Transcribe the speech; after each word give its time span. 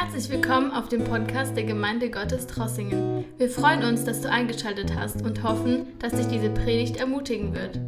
Herzlich 0.00 0.30
willkommen 0.30 0.70
auf 0.70 0.88
dem 0.88 1.02
Podcast 1.02 1.56
der 1.56 1.64
Gemeinde 1.64 2.08
Gottes 2.08 2.46
Trossingen. 2.46 3.24
Wir 3.36 3.50
freuen 3.50 3.82
uns, 3.82 4.04
dass 4.04 4.20
du 4.20 4.30
eingeschaltet 4.30 4.94
hast 4.94 5.22
und 5.22 5.42
hoffen, 5.42 5.98
dass 5.98 6.12
dich 6.12 6.28
diese 6.28 6.50
Predigt 6.50 6.98
ermutigen 6.98 7.52
wird. 7.52 7.80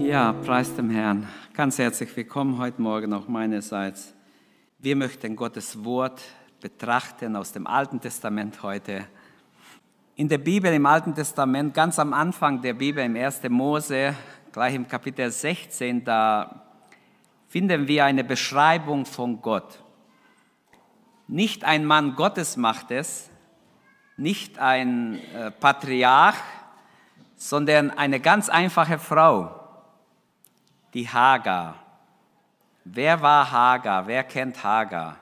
Ja, 0.00 0.32
preis 0.32 0.74
dem 0.74 0.88
Herrn. 0.88 1.28
Ganz 1.52 1.76
herzlich 1.76 2.16
willkommen 2.16 2.56
heute 2.56 2.80
Morgen 2.80 3.12
auch 3.12 3.28
meinerseits. 3.28 4.14
Wir 4.78 4.96
möchten 4.96 5.36
Gottes 5.36 5.84
Wort 5.84 6.22
betrachten 6.62 7.36
aus 7.36 7.52
dem 7.52 7.66
Alten 7.66 8.00
Testament 8.00 8.62
heute. 8.62 9.04
In 10.14 10.30
der 10.30 10.38
Bibel 10.38 10.72
im 10.72 10.86
Alten 10.86 11.14
Testament, 11.14 11.74
ganz 11.74 11.98
am 11.98 12.14
Anfang 12.14 12.62
der 12.62 12.72
Bibel 12.72 13.04
im 13.04 13.16
1. 13.16 13.42
Mose, 13.50 14.14
gleich 14.50 14.74
im 14.74 14.88
Kapitel 14.88 15.30
16, 15.30 16.02
da 16.02 16.62
finden 17.48 17.86
wir 17.86 18.06
eine 18.06 18.24
Beschreibung 18.24 19.04
von 19.04 19.42
Gott. 19.42 19.82
Nicht 21.28 21.64
ein 21.64 21.84
Mann 21.84 22.14
Gottes 22.14 22.56
macht 22.56 22.90
es, 22.90 23.28
nicht 24.16 24.58
ein 24.58 25.20
äh, 25.34 25.50
Patriarch, 25.50 26.36
sondern 27.36 27.90
eine 27.90 28.20
ganz 28.20 28.48
einfache 28.48 28.98
Frau, 28.98 29.60
die 30.94 31.08
Hagar. 31.08 31.76
Wer 32.84 33.20
war 33.20 33.50
Hagar? 33.50 34.06
Wer 34.06 34.24
kennt 34.24 34.62
Hagar? 34.62 35.16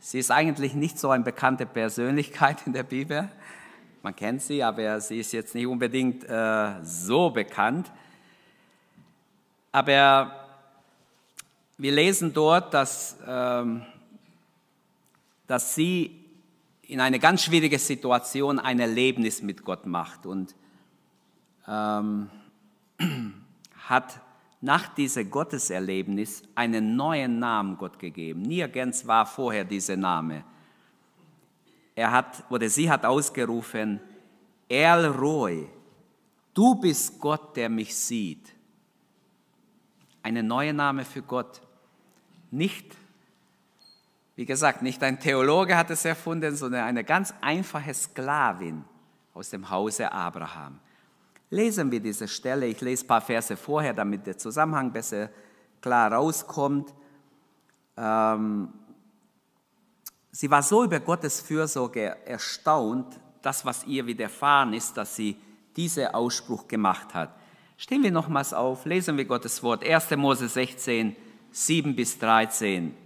Sie 0.00 0.18
ist 0.18 0.30
eigentlich 0.30 0.74
nicht 0.74 0.98
so 0.98 1.10
eine 1.10 1.24
bekannte 1.24 1.64
Persönlichkeit 1.64 2.66
in 2.66 2.72
der 2.72 2.82
Bibel. 2.82 3.28
Man 4.02 4.14
kennt 4.14 4.42
sie, 4.42 4.62
aber 4.62 5.00
sie 5.00 5.20
ist 5.20 5.32
jetzt 5.32 5.54
nicht 5.54 5.66
unbedingt 5.66 6.24
äh, 6.28 6.74
so 6.82 7.30
bekannt. 7.30 7.90
Aber 9.72 10.32
wir 11.78 11.92
lesen 11.92 12.32
dort, 12.32 12.72
dass 12.72 13.16
ähm, 13.26 13.82
dass 15.46 15.74
sie 15.74 16.24
in 16.82 17.00
eine 17.00 17.18
ganz 17.18 17.42
schwierige 17.42 17.78
Situation 17.78 18.58
ein 18.58 18.78
Erlebnis 18.80 19.42
mit 19.42 19.64
Gott 19.64 19.86
macht 19.86 20.26
und 20.26 20.54
ähm, 21.66 22.30
hat 23.88 24.20
nach 24.60 24.94
diesem 24.94 25.30
Gotteserlebnis 25.30 26.42
einen 26.54 26.96
neuen 26.96 27.38
Namen 27.38 27.76
Gott 27.76 27.98
gegeben. 27.98 28.42
Nirgends 28.42 29.06
war 29.06 29.26
vorher 29.26 29.64
dieser 29.64 29.96
Name. 29.96 30.44
Er 31.94 32.10
hat 32.10 32.44
oder 32.50 32.68
sie 32.68 32.90
hat 32.90 33.04
ausgerufen: 33.04 34.00
El 34.68 35.06
Roy, 35.06 35.68
du 36.54 36.74
bist 36.76 37.18
Gott, 37.20 37.56
der 37.56 37.68
mich 37.68 37.94
sieht. 37.94 38.54
Ein 40.22 40.46
neuer 40.46 40.72
Name 40.72 41.04
für 41.04 41.22
Gott. 41.22 41.60
Nicht 42.50 42.96
wie 44.36 44.44
gesagt, 44.44 44.82
nicht 44.82 45.02
ein 45.02 45.18
Theologe 45.18 45.76
hat 45.76 45.90
es 45.90 46.04
erfunden, 46.04 46.54
sondern 46.54 46.84
eine 46.84 47.04
ganz 47.04 47.32
einfache 47.40 47.92
Sklavin 47.92 48.84
aus 49.32 49.48
dem 49.48 49.70
Hause 49.70 50.12
Abraham. 50.12 50.78
Lesen 51.48 51.90
wir 51.90 52.00
diese 52.00 52.28
Stelle. 52.28 52.66
Ich 52.66 52.80
lese 52.82 53.04
ein 53.04 53.08
paar 53.08 53.22
Verse 53.22 53.56
vorher, 53.56 53.94
damit 53.94 54.26
der 54.26 54.36
Zusammenhang 54.36 54.92
besser 54.92 55.30
klar 55.80 56.12
rauskommt. 56.12 56.92
Ähm, 57.96 58.68
sie 60.32 60.50
war 60.50 60.62
so 60.62 60.84
über 60.84 61.00
Gottes 61.00 61.40
Fürsorge 61.40 62.16
erstaunt, 62.26 63.18
das, 63.40 63.64
was 63.64 63.84
ihr 63.84 64.06
widerfahren 64.06 64.74
ist, 64.74 64.98
dass 64.98 65.16
sie 65.16 65.36
diesen 65.76 66.08
Ausspruch 66.08 66.68
gemacht 66.68 67.14
hat. 67.14 67.30
Stehen 67.78 68.02
wir 68.02 68.10
nochmals 68.10 68.52
auf, 68.52 68.84
lesen 68.84 69.16
wir 69.16 69.24
Gottes 69.24 69.62
Wort. 69.62 69.82
1. 69.82 70.10
Mose 70.16 70.48
16, 70.48 71.16
7 71.52 71.96
bis 71.96 72.18
13. 72.18 73.05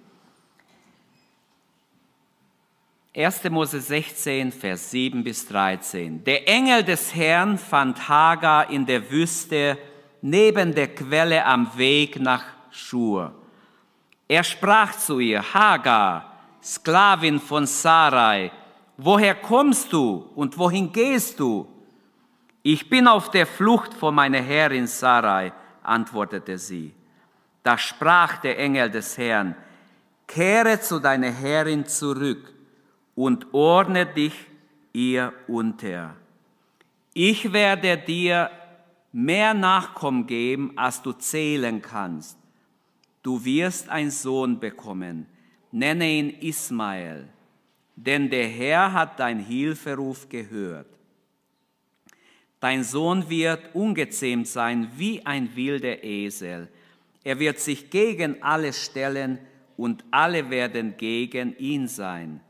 1. 3.12 3.50
Mose 3.50 3.80
16, 3.80 4.52
Vers 4.52 4.92
7 4.92 5.24
bis 5.24 5.48
13. 5.48 6.22
Der 6.22 6.46
Engel 6.46 6.84
des 6.84 7.12
Herrn 7.12 7.58
fand 7.58 8.08
Hagar 8.08 8.70
in 8.70 8.86
der 8.86 9.10
Wüste 9.10 9.76
neben 10.22 10.72
der 10.76 10.94
Quelle 10.94 11.44
am 11.44 11.76
Weg 11.76 12.20
nach 12.20 12.44
Schur. 12.70 13.34
Er 14.28 14.44
sprach 14.44 14.96
zu 14.96 15.18
ihr, 15.18 15.42
Hagar, 15.42 16.38
Sklavin 16.62 17.40
von 17.40 17.66
Sarai, 17.66 18.52
woher 18.96 19.34
kommst 19.34 19.92
du 19.92 20.30
und 20.36 20.56
wohin 20.56 20.92
gehst 20.92 21.40
du? 21.40 21.66
Ich 22.62 22.88
bin 22.88 23.08
auf 23.08 23.32
der 23.32 23.48
Flucht 23.48 23.92
vor 23.92 24.12
meiner 24.12 24.40
Herrin 24.40 24.86
Sarai, 24.86 25.52
antwortete 25.82 26.56
sie. 26.58 26.94
Da 27.64 27.76
sprach 27.76 28.36
der 28.36 28.56
Engel 28.56 28.88
des 28.88 29.18
Herrn, 29.18 29.56
kehre 30.28 30.80
zu 30.80 31.00
deiner 31.00 31.32
Herrin 31.32 31.84
zurück 31.84 32.54
und 33.14 33.52
ordne 33.52 34.06
dich 34.06 34.34
ihr 34.92 35.32
unter. 35.46 36.16
Ich 37.12 37.52
werde 37.52 37.98
dir 37.98 38.50
mehr 39.12 39.54
Nachkommen 39.54 40.26
geben, 40.26 40.72
als 40.76 41.02
du 41.02 41.12
zählen 41.12 41.82
kannst. 41.82 42.38
Du 43.22 43.44
wirst 43.44 43.88
einen 43.88 44.10
Sohn 44.10 44.60
bekommen, 44.60 45.26
nenne 45.72 46.10
ihn 46.10 46.30
Ismael, 46.30 47.28
denn 47.96 48.30
der 48.30 48.48
Herr 48.48 48.92
hat 48.92 49.20
dein 49.20 49.40
Hilferuf 49.40 50.28
gehört. 50.28 50.86
Dein 52.60 52.84
Sohn 52.84 53.28
wird 53.28 53.74
ungezähmt 53.74 54.46
sein 54.46 54.90
wie 54.96 55.24
ein 55.24 55.54
wilder 55.56 56.04
Esel. 56.04 56.68
Er 57.24 57.38
wird 57.38 57.58
sich 57.58 57.90
gegen 57.90 58.42
alle 58.42 58.72
stellen 58.72 59.38
und 59.76 60.04
alle 60.10 60.50
werden 60.50 60.96
gegen 60.96 61.56
ihn 61.58 61.88
sein. 61.88 62.40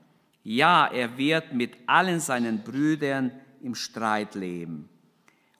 Ja, 0.43 0.87
er 0.87 1.17
wird 1.19 1.53
mit 1.53 1.77
allen 1.87 2.21
seinen 2.21 2.63
Brüdern 2.63 3.33
im 3.63 3.75
Streit 3.75 4.35
leben. 4.35 4.89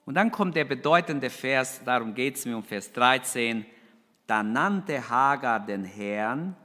Und 0.05 0.15
dann 0.15 0.31
kommt 0.31 0.55
der 0.55 0.65
bedeutende 0.65 1.29
Vers, 1.29 1.83
darum 1.83 2.13
geht 2.13 2.35
es 2.35 2.45
mir 2.45 2.57
um 2.57 2.63
Vers 2.63 2.91
13. 2.91 3.65
Da 4.25 4.41
nannte 4.41 5.09
Hagar 5.09 5.65
den 5.65 5.83
Herrn, 5.83 6.55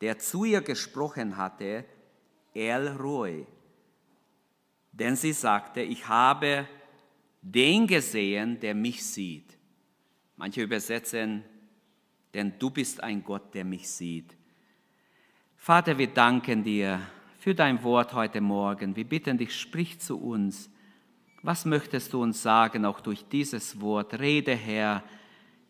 der 0.00 0.18
zu 0.18 0.44
ihr 0.44 0.60
gesprochen 0.60 1.36
hatte, 1.36 1.84
El 2.52 2.88
Roy. 2.88 3.46
Denn 4.92 5.16
sie 5.16 5.32
sagte, 5.32 5.80
ich 5.80 6.06
habe 6.08 6.68
den 7.42 7.86
gesehen, 7.86 8.58
der 8.60 8.74
mich 8.74 9.04
sieht. 9.04 9.56
Manche 10.36 10.62
übersetzen, 10.62 11.44
denn 12.32 12.58
du 12.58 12.70
bist 12.70 13.02
ein 13.02 13.22
Gott, 13.22 13.54
der 13.54 13.64
mich 13.64 13.88
sieht. 13.88 14.36
Vater, 15.56 15.96
wir 15.96 16.08
danken 16.08 16.64
dir 16.64 17.00
für 17.44 17.54
dein 17.54 17.82
Wort 17.82 18.14
heute 18.14 18.40
Morgen. 18.40 18.96
Wir 18.96 19.04
bitten 19.04 19.36
dich, 19.36 19.54
sprich 19.54 20.00
zu 20.00 20.18
uns. 20.18 20.70
Was 21.42 21.66
möchtest 21.66 22.14
du 22.14 22.22
uns 22.22 22.42
sagen, 22.42 22.86
auch 22.86 23.02
durch 23.02 23.28
dieses 23.28 23.82
Wort? 23.82 24.18
Rede, 24.18 24.54
Herr. 24.54 25.04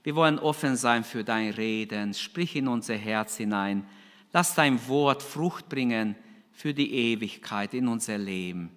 Wir 0.04 0.14
wollen 0.14 0.38
offen 0.38 0.76
sein 0.76 1.02
für 1.02 1.24
dein 1.24 1.50
Reden. 1.50 2.14
Sprich 2.14 2.54
in 2.54 2.68
unser 2.68 2.94
Herz 2.94 3.38
hinein. 3.38 3.84
Lass 4.32 4.54
dein 4.54 4.86
Wort 4.86 5.20
Frucht 5.20 5.68
bringen 5.68 6.14
für 6.52 6.72
die 6.72 6.94
Ewigkeit 6.94 7.74
in 7.74 7.88
unser 7.88 8.18
Leben. 8.18 8.70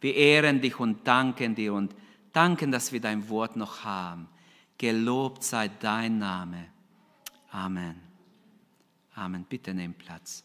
Wir 0.00 0.14
ehren 0.14 0.60
dich 0.60 0.78
und 0.78 1.04
danken 1.08 1.56
dir 1.56 1.74
und 1.74 1.92
danken, 2.32 2.70
dass 2.70 2.92
wir 2.92 3.00
dein 3.00 3.28
Wort 3.28 3.56
noch 3.56 3.82
haben. 3.82 4.28
Gelobt 4.78 5.42
sei 5.42 5.72
dein 5.80 6.18
Name. 6.18 6.66
Amen. 7.50 7.96
Amen. 9.16 9.44
Bitte 9.48 9.74
nimm 9.74 9.94
Platz. 9.94 10.44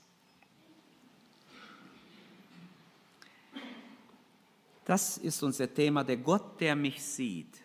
Das 4.90 5.20
ist 5.20 5.44
unser 5.44 5.72
Thema, 5.72 6.04
der 6.04 6.18
Gott, 6.18 6.60
der 6.60 6.76
mich 6.76 7.04
sieht. 7.04 7.62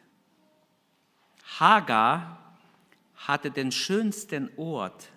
Hagar 1.58 2.38
hatte 3.16 3.50
den 3.50 3.72
schönsten 3.72 4.50
Ort 4.58 5.08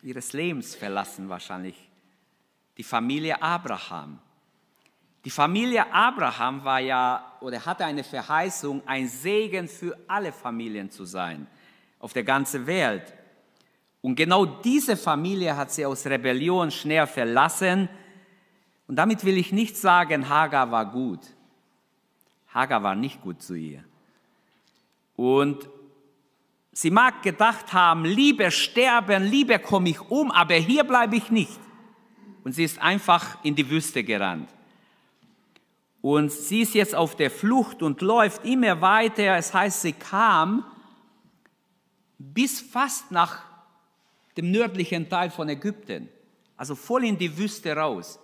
ihres 0.00 0.32
Lebens 0.32 0.76
verlassen, 0.76 1.28
wahrscheinlich 1.28 1.74
die 2.76 2.84
Familie 2.84 3.42
Abraham. 3.42 4.20
Die 5.24 5.30
Familie 5.30 5.92
Abraham 5.92 6.62
war 6.62 6.78
ja 6.78 7.32
oder 7.40 7.66
hatte 7.66 7.84
eine 7.84 8.04
Verheißung, 8.04 8.80
ein 8.86 9.08
Segen 9.08 9.66
für 9.66 9.98
alle 10.06 10.30
Familien 10.30 10.88
zu 10.88 11.04
sein 11.04 11.48
auf 11.98 12.12
der 12.12 12.22
ganzen 12.22 12.64
Welt. 12.68 13.12
Und 14.02 14.14
genau 14.14 14.46
diese 14.46 14.96
Familie 14.96 15.56
hat 15.56 15.72
sie 15.72 15.84
aus 15.84 16.06
Rebellion 16.06 16.70
schnell 16.70 17.08
verlassen. 17.08 17.88
Und 18.86 18.94
damit 18.94 19.24
will 19.24 19.36
ich 19.36 19.50
nicht 19.50 19.76
sagen, 19.76 20.28
Hagar 20.28 20.70
war 20.70 20.92
gut. 20.92 21.35
Hagar 22.56 22.82
war 22.82 22.94
nicht 22.94 23.20
gut 23.20 23.42
zu 23.42 23.54
ihr. 23.54 23.84
Und 25.14 25.68
sie 26.72 26.90
mag 26.90 27.22
gedacht 27.22 27.74
haben, 27.74 28.06
lieber 28.06 28.50
sterben, 28.50 29.24
lieber 29.24 29.58
komme 29.58 29.90
ich 29.90 30.00
um, 30.00 30.30
aber 30.30 30.54
hier 30.54 30.82
bleibe 30.84 31.16
ich 31.16 31.30
nicht. 31.30 31.60
Und 32.44 32.52
sie 32.52 32.64
ist 32.64 32.80
einfach 32.80 33.44
in 33.44 33.54
die 33.54 33.68
Wüste 33.68 34.02
gerannt. 34.02 34.48
Und 36.00 36.32
sie 36.32 36.62
ist 36.62 36.72
jetzt 36.72 36.94
auf 36.94 37.14
der 37.14 37.30
Flucht 37.30 37.82
und 37.82 38.00
läuft 38.00 38.42
immer 38.46 38.80
weiter. 38.80 39.36
Es 39.36 39.52
heißt, 39.52 39.82
sie 39.82 39.92
kam 39.92 40.64
bis 42.18 42.62
fast 42.62 43.10
nach 43.10 43.42
dem 44.38 44.50
nördlichen 44.50 45.10
Teil 45.10 45.30
von 45.30 45.50
Ägypten. 45.50 46.08
also 46.56 46.74
voll 46.74 47.04
in 47.04 47.18
die 47.18 47.36
Wüste 47.36 47.76
raus. 47.76 48.18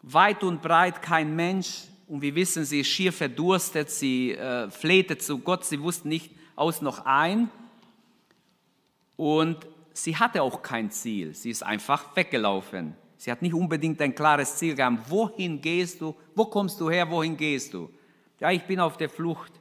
Weit 0.00 0.42
und 0.42 0.62
breit 0.62 1.02
kein 1.02 1.36
Mensch. 1.36 1.91
Und 2.12 2.20
wir 2.20 2.34
wissen, 2.34 2.66
sie 2.66 2.80
ist 2.80 2.88
schier 2.88 3.10
verdurstet, 3.10 3.88
sie 3.88 4.32
äh, 4.32 4.70
flehte 4.70 5.16
zu 5.16 5.38
Gott, 5.38 5.64
sie 5.64 5.80
wusste 5.80 6.08
nicht 6.08 6.30
aus 6.56 6.82
noch 6.82 7.06
ein. 7.06 7.48
Und 9.16 9.66
sie 9.94 10.14
hatte 10.14 10.42
auch 10.42 10.60
kein 10.60 10.90
Ziel, 10.90 11.34
sie 11.34 11.48
ist 11.48 11.62
einfach 11.62 12.14
weggelaufen. 12.14 12.94
Sie 13.16 13.32
hat 13.32 13.40
nicht 13.40 13.54
unbedingt 13.54 13.98
ein 14.02 14.14
klares 14.14 14.56
Ziel 14.56 14.74
gehabt. 14.74 15.08
Wohin 15.10 15.62
gehst 15.62 16.02
du? 16.02 16.14
Wo 16.34 16.44
kommst 16.44 16.78
du 16.82 16.90
her? 16.90 17.10
Wohin 17.10 17.34
gehst 17.34 17.72
du? 17.72 17.88
Ja, 18.40 18.50
ich 18.50 18.64
bin 18.64 18.78
auf 18.78 18.98
der 18.98 19.08
Flucht. 19.08 19.52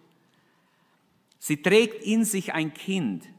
Sie 1.40 1.62
trägt 1.62 2.04
in 2.04 2.26
sich 2.26 2.52
ein 2.54 2.74
Kind, 2.74 3.30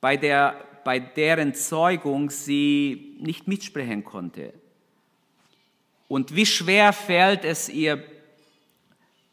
bei, 0.00 0.16
der, 0.16 0.64
bei 0.84 1.00
deren 1.00 1.54
Zeugung 1.54 2.30
sie 2.30 3.16
nicht 3.18 3.48
mitsprechen 3.48 4.04
konnte. 4.04 4.54
Und 6.08 6.34
wie 6.34 6.46
schwer 6.46 6.92
fällt 6.92 7.44
es 7.44 7.68
ihr, 7.68 8.02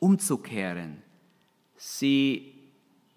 umzukehren. 0.03 1.01
Sie 1.77 2.53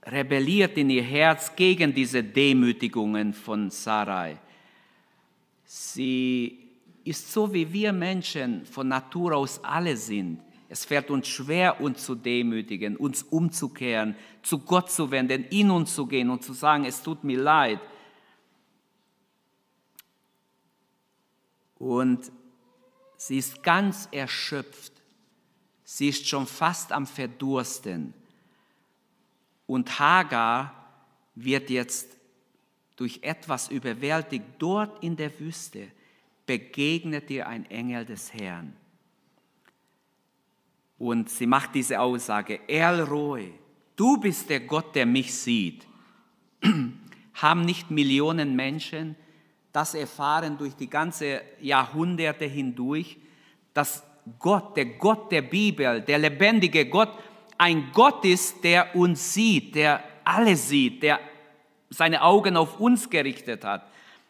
rebelliert 0.05 0.79
in 0.79 0.88
ihr 0.88 1.03
Herz 1.03 1.55
gegen 1.56 1.93
diese 1.93 2.23
Demütigungen 2.23 3.32
von 3.32 3.70
Sarai. 3.70 4.38
Sie 5.64 6.58
ist 7.03 7.32
so, 7.32 7.53
wie 7.53 7.73
wir 7.73 7.93
Menschen 7.93 8.64
von 8.67 8.87
Natur 8.87 9.35
aus 9.35 9.62
alle 9.64 9.97
sind. 9.97 10.41
Es 10.69 10.85
fällt 10.85 11.11
uns 11.11 11.26
schwer, 11.26 11.81
uns 11.81 12.05
zu 12.05 12.14
demütigen, 12.14 12.97
uns 12.97 13.25
umzukehren, 13.25 14.14
zu 14.43 14.61
Gott 14.61 14.91
zu 14.91 15.11
wenden, 15.11 15.44
in 15.44 15.70
uns 15.70 15.94
zu 15.94 16.06
gehen 16.06 16.31
und 16.31 16.44
zu 16.44 16.53
sagen, 16.53 16.85
es 16.85 17.03
tut 17.03 17.25
mir 17.25 17.41
leid. 17.41 17.81
Und 21.79 22.31
sie 23.26 23.38
ist 23.38 23.62
ganz 23.62 24.08
erschöpft. 24.12 24.93
Sie 25.84 26.08
ist 26.08 26.28
schon 26.28 26.46
fast 26.46 26.93
am 26.93 27.06
Verdursten. 27.06 28.14
Und 29.67 29.99
Hagar 29.99 30.73
wird 31.34 31.70
jetzt 31.70 32.17
durch 32.94 33.19
etwas 33.23 33.69
überwältigt. 33.69 34.44
Dort 34.58 35.02
in 35.02 35.17
der 35.17 35.38
Wüste 35.40 35.88
begegnet 36.46 37.28
ihr 37.31 37.49
ein 37.49 37.69
Engel 37.69 38.05
des 38.05 38.32
Herrn. 38.32 38.76
Und 40.99 41.29
sie 41.29 41.46
macht 41.46 41.75
diese 41.75 42.00
Aussage, 42.00 42.61
El 42.69 43.02
Roy, 43.02 43.52
du 43.96 44.19
bist 44.19 44.49
der 44.49 44.61
Gott, 44.61 44.94
der 44.94 45.05
mich 45.05 45.34
sieht. 45.34 45.87
Haben 47.34 47.62
nicht 47.62 47.90
Millionen 47.90 48.56
Menschen 48.56 49.17
das 49.76 49.94
erfahren 49.94 50.56
durch 50.56 50.75
die 50.75 50.88
ganze 50.88 51.43
Jahrhunderte 51.61 52.46
hindurch, 52.46 53.19
dass 53.75 54.02
Gott, 54.38 54.75
der 54.75 54.87
Gott 54.87 55.31
der 55.31 55.43
Bibel, 55.43 56.00
der 56.00 56.19
lebendige 56.19 56.87
Gott, 56.87 57.11
ein 57.58 57.90
Gott 57.93 58.25
ist, 58.25 58.64
der 58.64 58.96
uns 58.96 59.34
sieht, 59.34 59.75
der 59.75 60.02
alle 60.25 60.56
sieht, 60.56 61.02
der 61.02 61.20
seine 61.90 62.23
Augen 62.23 62.56
auf 62.56 62.81
uns 62.81 63.11
gerichtet 63.11 63.67
hat. 63.67 63.82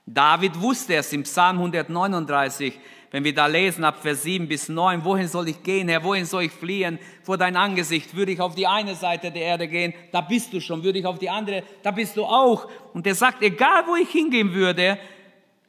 David 0.05 0.61
wusste 0.61 0.97
es 0.97 1.13
im 1.13 1.23
Psalm 1.23 1.59
139, 1.59 2.77
wenn 3.13 3.23
wir 3.23 3.33
da 3.33 3.47
lesen 3.47 3.85
ab 3.85 4.03
Vers 4.03 4.25
7 4.25 4.49
bis 4.49 4.69
9, 4.69 5.05
wohin 5.05 5.29
soll 5.29 5.49
ich 5.49 5.63
gehen, 5.63 5.89
Herr, 5.89 6.03
wohin 6.03 6.27
soll 6.27 6.43
ich 6.43 6.53
fliehen 6.53 6.99
vor 7.23 7.39
dein 7.39 7.55
Angesicht? 7.55 8.17
Würde 8.17 8.33
ich 8.33 8.41
auf 8.41 8.57
die 8.57 8.67
eine 8.67 8.97
Seite 8.97 9.31
der 9.31 9.43
Erde 9.43 9.69
gehen, 9.69 9.95
da 10.11 10.23
bist 10.23 10.53
du 10.53 10.61
schon, 10.61 10.83
würde 10.83 10.99
ich 10.99 11.07
auf 11.07 11.21
die 11.21 11.31
andere, 11.31 11.63
da 11.85 11.93
bist 11.93 12.17
du 12.17 12.25
auch. 12.25 12.69
Und 12.93 13.07
er 13.07 13.15
sagt, 13.15 13.43
egal 13.43 13.85
wo 13.87 13.95
ich 13.95 14.11
hingehen 14.11 14.53
würde, 14.53 14.99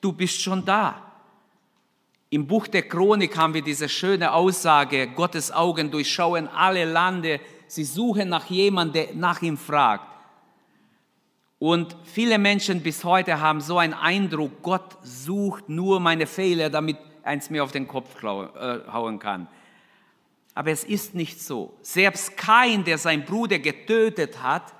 du 0.01 0.11
bist 0.13 0.41
schon 0.41 0.65
da. 0.65 1.03
Im 2.29 2.45
Buch 2.45 2.67
der 2.67 2.83
Chronik 2.83 3.37
haben 3.37 3.53
wir 3.53 3.61
diese 3.61 3.87
schöne 3.87 4.33
Aussage, 4.33 5.07
Gottes 5.07 5.51
Augen 5.51 5.91
durchschauen 5.91 6.47
alle 6.49 6.83
Lande, 6.85 7.39
sie 7.67 7.85
suchen 7.85 8.29
nach 8.29 8.45
jemandem, 8.45 9.05
der 9.05 9.15
nach 9.15 9.41
ihm 9.41 9.57
fragt. 9.57 10.05
Und 11.59 11.95
viele 12.03 12.37
Menschen 12.37 12.83
bis 12.83 13.03
heute 13.03 13.39
haben 13.39 13.61
so 13.61 13.77
einen 13.77 13.93
Eindruck, 13.93 14.61
Gott 14.61 14.97
sucht 15.01 15.69
nur 15.69 15.99
meine 15.99 16.27
Fehler, 16.27 16.69
damit 16.69 16.97
eins 17.23 17.49
mir 17.49 17.63
auf 17.63 17.71
den 17.71 17.87
Kopf 17.87 18.21
äh, 18.21 18.79
hauen 18.91 19.19
kann. 19.19 19.47
Aber 20.53 20.71
es 20.71 20.83
ist 20.83 21.15
nicht 21.15 21.41
so. 21.41 21.77
Selbst 21.81 22.35
Kain, 22.35 22.83
der 22.83 22.97
seinen 22.97 23.25
Bruder 23.25 23.59
getötet 23.59 24.41
hat, 24.41 24.73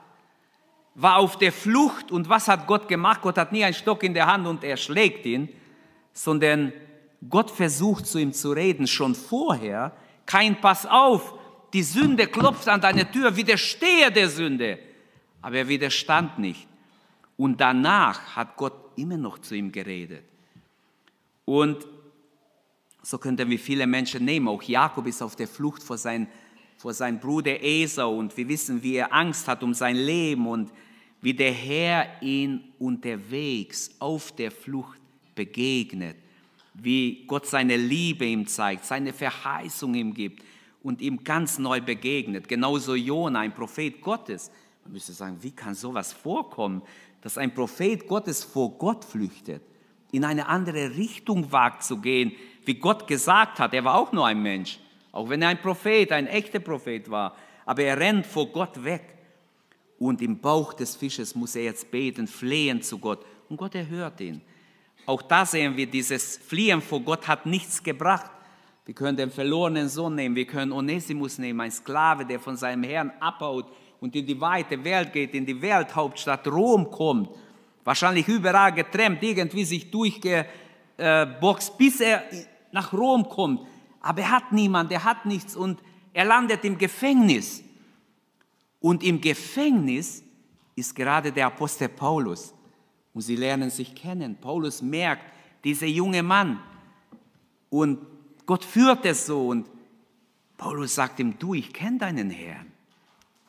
war 0.98 1.18
auf 1.18 1.38
der 1.38 1.52
Flucht. 1.52 2.12
Und 2.12 2.28
was 2.28 2.48
hat 2.48 2.68
Gott 2.68 2.88
gemacht? 2.88 3.22
Gott 3.22 3.38
hat 3.38 3.52
nie 3.52 3.64
einen 3.64 3.74
Stock 3.74 4.04
in 4.04 4.14
der 4.14 4.26
Hand 4.26 4.46
und 4.48 4.64
er 4.64 4.76
schlägt 4.76 5.26
ihn, 5.26 5.48
sondern 6.12 6.74
Gott 7.30 7.52
versucht 7.52 8.08
zu 8.08 8.18
ihm 8.18 8.34
zu 8.34 8.52
reden, 8.52 8.88
schon 8.88 9.16
vorher, 9.16 9.96
kein 10.26 10.60
Pass 10.60 10.86
auf, 10.86 11.36
die 11.74 11.84
Sünde 11.84 12.28
klopft 12.28 12.68
an 12.68 12.82
deine 12.82 13.10
Tür, 13.10 13.36
widerstehe 13.36 14.12
der 14.12 14.30
Sünde. 14.30 14.80
Aber 15.42 15.58
er 15.58 15.68
widerstand 15.68 16.40
nicht. 16.40 16.68
Und 17.38 17.62
danach 17.62 18.36
hat 18.36 18.58
Gott 18.58 18.74
immer 18.96 19.18
noch 19.18 19.38
zu 19.38 19.56
ihm 19.56 19.72
geredet. 19.72 20.24
Und 21.46 21.86
so 23.04 23.20
könnten 23.20 23.50
wir 23.50 23.60
viele 23.60 23.86
Menschen 23.86 24.26
nehmen. 24.26 24.48
Auch 24.48 24.64
Jakob 24.64 25.06
ist 25.06 25.22
auf 25.22 25.36
der 25.36 25.48
Flucht 25.48 25.84
vor, 25.84 25.98
sein, 25.98 26.28
vor 26.78 26.94
seinem 26.94 27.20
Bruder 27.20 27.64
Esau 27.64 28.18
und 28.18 28.36
wir 28.36 28.48
wissen, 28.48 28.82
wie 28.82 28.96
er 28.96 29.14
Angst 29.14 29.48
hat 29.48 29.62
um 29.62 29.76
sein 29.76 29.96
Leben 29.96 30.48
und 30.48 30.72
wie 31.22 31.34
der 31.34 31.52
Herr 31.52 32.08
ihn 32.22 32.74
unterwegs 32.80 33.92
auf 34.00 34.31
der 34.36 34.52
Flucht 34.52 35.00
begegnet 35.36 36.16
wie 36.80 37.25
Gott 37.25 37.46
seine 37.46 37.75
Liebe 37.75 38.25
ihm 38.25 38.48
zeigt, 38.48 38.86
seine 38.86 39.14
Verheißung 39.14 39.96
ihm 39.96 40.14
gibt 40.14 40.44
und 40.84 41.02
ihm 41.02 41.24
ganz 41.24 41.58
neu 41.58 41.81
begegnet. 41.81 42.48
Genauso 42.48 42.96
Jona, 42.96 43.40
ein 43.40 43.54
Prophet 43.54 44.00
Gottes. 44.02 44.52
Man 44.84 44.94
müsste 44.94 45.14
sagen, 45.14 45.38
wie 45.42 45.52
kann 45.52 45.74
sowas 45.74 46.14
vorkommen, 46.14 46.81
dass 47.22 47.38
ein 47.38 47.54
Prophet 47.54 48.08
Gottes 48.08 48.44
vor 48.44 48.78
Gott 48.78 49.04
flüchtet, 49.04 49.62
in 50.12 50.24
eine 50.24 50.48
andere 50.48 50.96
Richtung 50.96 51.52
wagt 51.52 51.84
zu 51.84 51.98
gehen, 51.98 52.31
wie 52.64 52.75
Gott 52.75 53.08
gesagt 53.08 53.60
hat. 53.60 53.74
Er 53.74 53.84
war 53.84 53.96
auch 53.96 54.14
nur 54.14 54.25
ein 54.25 54.42
Mensch, 54.42 54.80
auch 55.12 55.30
wenn 55.30 55.42
er 55.42 55.50
ein 55.50 55.62
Prophet, 55.62 56.12
ein 56.12 56.28
echter 56.28 56.60
Prophet 56.60 57.10
war. 57.10 57.36
Aber 57.66 57.84
er 57.84 58.00
rennt 58.00 58.25
vor 58.25 58.48
Gott 58.48 58.84
weg. 58.84 59.17
Und 60.00 60.22
im 60.22 60.40
Bauch 60.40 60.74
des 60.74 60.96
Fisches 60.96 61.34
muss 61.36 61.56
er 61.56 61.64
jetzt 61.64 61.90
beten, 61.90 62.28
flehen 62.28 62.82
zu 62.82 63.00
Gott. 63.00 63.26
Und 63.50 63.57
Gott 63.57 63.76
erhört 63.76 64.19
ihn. 64.21 64.42
Auch 65.06 65.21
da 65.21 65.45
sehen 65.45 65.76
wir, 65.78 65.88
dieses 65.88 66.38
Fliehen 66.38 66.81
vor 66.81 67.00
Gott 67.00 67.28
hat 67.28 67.45
nichts 67.45 67.81
gebracht. 67.81 68.30
Wir 68.86 68.94
können 68.94 69.18
den 69.18 69.31
verlorenen 69.31 69.90
Sohn 69.90 70.16
nehmen, 70.16 70.36
wir 70.36 70.45
können 70.45 70.71
Onesimus 70.71 71.38
nehmen, 71.38 71.60
ein 71.62 71.71
Sklave, 71.71 72.26
der 72.26 72.40
von 72.40 72.56
seinem 72.56 72.83
Herrn 72.83 73.12
abhaut 73.19 73.66
und 74.00 74.16
in 74.16 74.26
die 74.26 74.40
weite 74.40 74.81
Welt 74.83 75.12
geht, 75.12 75.33
in 75.33 75.45
die 75.45 75.62
Welthauptstadt 75.62 76.48
Rom 76.48 76.90
kommt, 76.90 77.30
wahrscheinlich 77.83 78.28
überall 78.28 78.74
getrennt, 78.74 79.21
irgendwie 79.24 79.66
sich 79.66 79.92
durchgeboxt, 79.92 81.78
bis 81.78 82.00
er 82.00 82.24
nach 82.71 82.94
Rom 82.94 83.28
kommt. 83.28 83.68
Aber 84.02 84.21
er 84.21 84.31
hat 84.31 84.52
niemand, 84.52 84.92
er 84.92 85.04
hat 85.04 85.26
nichts 85.26 85.56
und 85.56 85.80
er 86.14 86.26
landet 86.26 86.64
im 86.64 86.78
Gefängnis. 86.78 87.64
Und 88.80 89.04
im 89.04 89.22
Gefängnis 89.22 90.24
ist 90.76 90.96
gerade 90.96 91.31
der 91.31 91.48
Apostel 91.48 91.90
Paulus 91.90 92.54
und 93.14 93.22
sie 93.22 93.36
lernen 93.36 93.69
sich 93.69 93.96
kennen. 93.96 94.38
Paulus 94.40 94.81
merkt, 94.81 95.24
dieser 95.64 95.88
junge 95.88 96.22
Mann 96.22 96.60
und 97.69 98.00
Gott 98.46 98.64
führt 98.64 99.06
es 99.06 99.26
so 99.26 99.50
und 99.50 99.68
Paulus 100.57 100.96
sagt 100.96 101.19
ihm, 101.19 101.38
du, 101.38 101.54
ich 101.54 101.74
kenne 101.74 101.98
deinen 101.98 102.30
Herrn. 102.30 102.72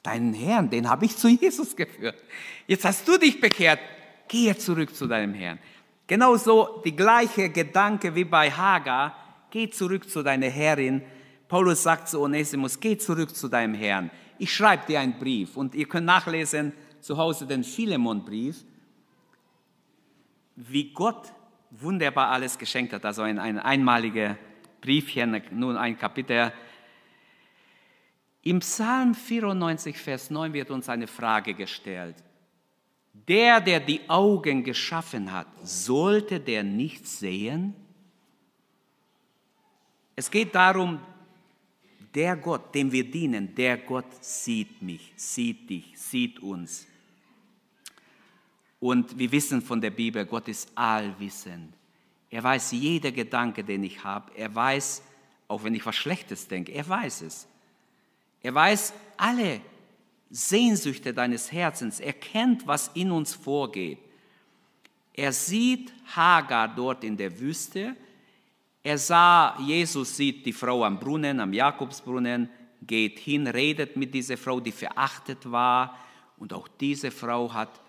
Deinen 0.02 0.34
Herrn, 0.34 0.70
den 0.70 0.88
habe 0.88 1.04
ich 1.06 1.16
zu 1.16 1.28
Jesus 1.28 1.74
geführt. 1.76 2.22
Jetzt 2.66 2.84
hast 2.84 3.06
du 3.06 3.18
dich 3.18 3.40
bekehrt. 3.40 3.80
Gehe 4.26 4.56
zurück 4.56 4.94
zu 4.94 5.06
deinem 5.06 5.34
Herrn. 5.34 5.58
Genauso 6.06 6.82
die 6.84 6.94
gleiche 6.96 7.50
Gedanke 7.50 8.14
wie 8.14 8.24
bei 8.24 8.50
Hagar. 8.50 9.16
Geh 9.50 9.70
zurück 9.70 10.08
zu 10.08 10.22
deiner 10.22 10.48
Herrin. 10.48 11.02
Paulus 11.48 11.82
sagt 11.82 12.08
zu 12.08 12.20
Onesimus, 12.20 12.78
geh 12.78 12.98
zurück 12.98 13.34
zu 13.34 13.48
deinem 13.48 13.74
Herrn. 13.74 14.10
Ich 14.38 14.52
schreibe 14.52 14.86
dir 14.86 15.00
einen 15.00 15.18
Brief 15.18 15.56
und 15.56 15.74
ihr 15.74 15.86
könnt 15.86 16.06
nachlesen 16.06 16.72
zu 17.00 17.16
Hause 17.16 17.46
den 17.46 17.64
Philemon-Brief 17.64 18.64
wie 20.58 20.92
Gott 20.92 21.32
wunderbar 21.70 22.30
alles 22.30 22.58
geschenkt 22.58 22.92
hat. 22.92 23.04
Also 23.04 23.22
ein, 23.22 23.38
ein 23.38 23.58
einmaliger 23.58 24.36
Briefchen, 24.80 25.40
nun 25.52 25.76
ein 25.76 25.96
Kapitel. 25.96 26.52
Im 28.42 28.60
Psalm 28.60 29.14
94, 29.14 29.96
Vers 29.96 30.30
9 30.30 30.52
wird 30.52 30.70
uns 30.70 30.88
eine 30.88 31.06
Frage 31.06 31.54
gestellt. 31.54 32.16
Der, 33.12 33.60
der 33.60 33.80
die 33.80 34.08
Augen 34.08 34.64
geschaffen 34.64 35.32
hat, 35.32 35.46
sollte 35.62 36.40
der 36.40 36.62
nicht 36.64 37.06
sehen? 37.06 37.74
Es 40.16 40.30
geht 40.30 40.54
darum, 40.54 41.00
der 42.14 42.36
Gott, 42.36 42.74
dem 42.74 42.90
wir 42.90 43.10
dienen, 43.10 43.54
der 43.54 43.78
Gott 43.78 44.24
sieht 44.24 44.80
mich, 44.82 45.12
sieht 45.16 45.68
dich, 45.68 45.92
sieht 45.98 46.40
uns. 46.40 46.86
Und 48.80 49.18
wir 49.18 49.30
wissen 49.32 49.60
von 49.60 49.80
der 49.80 49.90
Bibel, 49.90 50.24
Gott 50.24 50.48
ist 50.48 50.70
allwissend. 50.74 51.72
Er 52.30 52.42
weiß 52.42 52.72
jeder 52.72 53.10
Gedanke, 53.10 53.64
den 53.64 53.82
ich 53.84 54.02
habe. 54.04 54.30
Er 54.36 54.54
weiß, 54.54 55.02
auch 55.48 55.64
wenn 55.64 55.74
ich 55.74 55.84
was 55.84 55.96
Schlechtes 55.96 56.46
denke, 56.46 56.72
er 56.72 56.88
weiß 56.88 57.22
es. 57.22 57.46
Er 58.42 58.54
weiß 58.54 58.92
alle 59.16 59.60
Sehnsüchte 60.30 61.12
deines 61.12 61.50
Herzens. 61.50 62.00
Er 62.00 62.12
kennt, 62.12 62.66
was 62.66 62.90
in 62.94 63.10
uns 63.10 63.34
vorgeht. 63.34 63.98
Er 65.14 65.32
sieht 65.32 65.92
Hagar 66.14 66.68
dort 66.68 67.02
in 67.02 67.16
der 67.16 67.40
Wüste. 67.40 67.96
Er 68.88 68.96
sah, 68.96 69.54
Jesus 69.60 70.16
sieht 70.16 70.46
die 70.46 70.52
Frau 70.54 70.82
am 70.82 70.98
Brunnen, 70.98 71.40
am 71.40 71.52
Jakobsbrunnen, 71.52 72.48
geht 72.80 73.18
hin, 73.18 73.46
redet 73.46 73.96
mit 73.96 74.14
dieser 74.14 74.38
Frau, 74.38 74.60
die 74.60 74.72
verachtet 74.72 75.50
war. 75.50 75.98
Und 76.38 76.54
auch 76.54 76.66
diese 76.68 77.10
Frau 77.10 77.52
hat 77.52 77.82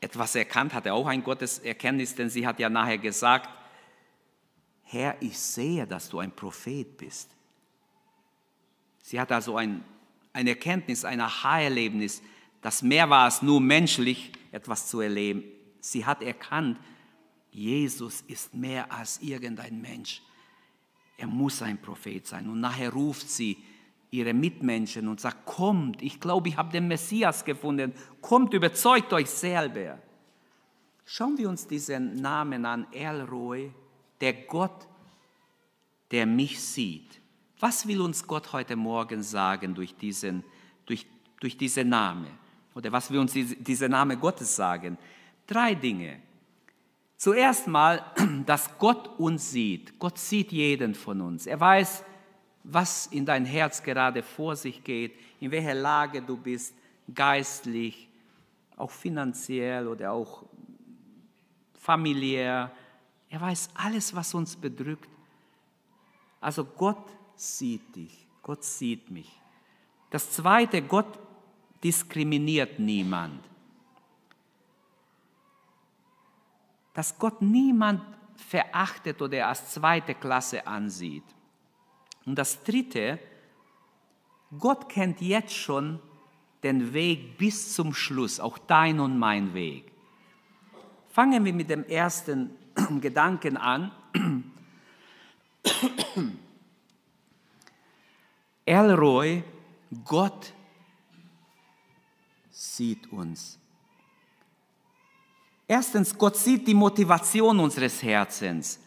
etwas 0.00 0.36
erkannt, 0.36 0.72
hatte 0.72 0.94
auch 0.94 1.06
ein 1.06 1.22
Gotteserkenntnis, 1.22 2.14
denn 2.14 2.30
sie 2.30 2.46
hat 2.46 2.58
ja 2.60 2.70
nachher 2.70 2.96
gesagt, 2.96 3.50
Herr, 4.84 5.16
ich 5.20 5.38
sehe, 5.38 5.86
dass 5.86 6.08
du 6.08 6.18
ein 6.18 6.34
Prophet 6.34 6.96
bist. 6.96 7.28
Sie 9.02 9.20
hat 9.20 9.30
also 9.32 9.58
ein, 9.58 9.84
eine 10.32 10.48
Erkenntnis, 10.48 11.04
ein 11.04 11.20
Aha-Erlebnis, 11.20 12.22
das 12.62 12.80
mehr 12.80 13.10
war 13.10 13.24
als 13.24 13.42
nur 13.42 13.60
menschlich 13.60 14.32
etwas 14.50 14.88
zu 14.88 15.02
erleben. 15.02 15.44
Sie 15.80 16.06
hat 16.06 16.22
erkannt, 16.22 16.78
Jesus 17.54 18.22
ist 18.26 18.52
mehr 18.52 18.90
als 18.92 19.22
irgendein 19.22 19.80
Mensch. 19.80 20.20
Er 21.16 21.28
muss 21.28 21.62
ein 21.62 21.80
Prophet 21.80 22.26
sein. 22.26 22.48
Und 22.48 22.60
nachher 22.60 22.92
ruft 22.92 23.30
sie 23.30 23.56
ihre 24.10 24.34
Mitmenschen 24.34 25.06
und 25.06 25.20
sagt, 25.20 25.46
kommt, 25.46 26.02
ich 26.02 26.20
glaube, 26.20 26.48
ich 26.48 26.56
habe 26.56 26.72
den 26.72 26.88
Messias 26.88 27.44
gefunden, 27.44 27.94
kommt, 28.20 28.54
überzeugt 28.54 29.12
euch 29.12 29.30
selber. 29.30 29.98
Schauen 31.04 31.38
wir 31.38 31.48
uns 31.48 31.66
diesen 31.66 32.16
Namen 32.16 32.66
an, 32.66 32.86
Elroy, 32.92 33.72
der 34.20 34.32
Gott, 34.32 34.88
der 36.10 36.26
mich 36.26 36.60
sieht. 36.60 37.20
Was 37.60 37.86
will 37.86 38.00
uns 38.00 38.26
Gott 38.26 38.52
heute 38.52 38.74
Morgen 38.74 39.22
sagen 39.22 39.74
durch 39.74 39.94
diesen, 39.94 40.42
durch, 40.86 41.06
durch 41.38 41.56
diesen 41.56 41.88
Namen? 41.88 42.26
Oder 42.74 42.90
was 42.90 43.10
will 43.10 43.20
uns 43.20 43.32
dieser 43.32 43.88
Name 43.88 44.16
Gottes 44.16 44.56
sagen? 44.56 44.98
Drei 45.46 45.74
Dinge. 45.74 46.20
Zuerst 47.24 47.66
mal, 47.68 48.04
dass 48.44 48.76
Gott 48.78 49.18
uns 49.18 49.50
sieht. 49.50 49.98
Gott 49.98 50.18
sieht 50.18 50.52
jeden 50.52 50.94
von 50.94 51.22
uns. 51.22 51.46
Er 51.46 51.58
weiß, 51.58 52.04
was 52.64 53.06
in 53.06 53.24
dein 53.24 53.46
Herz 53.46 53.82
gerade 53.82 54.22
vor 54.22 54.54
sich 54.56 54.84
geht, 54.84 55.14
in 55.40 55.50
welcher 55.50 55.72
Lage 55.72 56.20
du 56.20 56.36
bist, 56.36 56.74
geistlich, 57.14 58.10
auch 58.76 58.90
finanziell 58.90 59.88
oder 59.88 60.12
auch 60.12 60.44
familiär. 61.80 62.70
Er 63.30 63.40
weiß 63.40 63.70
alles, 63.72 64.14
was 64.14 64.34
uns 64.34 64.54
bedrückt. 64.54 65.08
Also 66.42 66.62
Gott 66.62 67.06
sieht 67.36 67.96
dich, 67.96 68.26
Gott 68.42 68.62
sieht 68.62 69.10
mich. 69.10 69.32
Das 70.10 70.30
Zweite, 70.30 70.82
Gott 70.82 71.18
diskriminiert 71.82 72.78
niemand. 72.78 73.40
Dass 76.94 77.18
Gott 77.18 77.42
niemand 77.42 78.00
verachtet 78.36 79.20
oder 79.20 79.48
als 79.48 79.72
zweite 79.72 80.14
Klasse 80.14 80.66
ansieht. 80.66 81.24
Und 82.24 82.36
das 82.36 82.64
Dritte, 82.64 83.18
Gott 84.58 84.88
kennt 84.88 85.20
jetzt 85.20 85.54
schon 85.54 86.00
den 86.62 86.94
Weg 86.94 87.36
bis 87.36 87.74
zum 87.74 87.92
Schluss, 87.92 88.40
auch 88.40 88.56
dein 88.58 89.00
und 89.00 89.18
mein 89.18 89.52
Weg. 89.54 89.92
Fangen 91.08 91.44
wir 91.44 91.52
mit 91.52 91.68
dem 91.68 91.84
ersten 91.84 92.50
Gedanken 93.00 93.56
an. 93.56 93.90
Elroy, 98.64 99.42
Gott 100.04 100.52
sieht 102.50 103.12
uns. 103.12 103.58
Erstens, 105.66 106.16
Gott 106.16 106.36
sieht 106.36 106.66
die 106.66 106.74
Motivation 106.74 107.58
unseres 107.58 108.02
Herzens. 108.02 108.78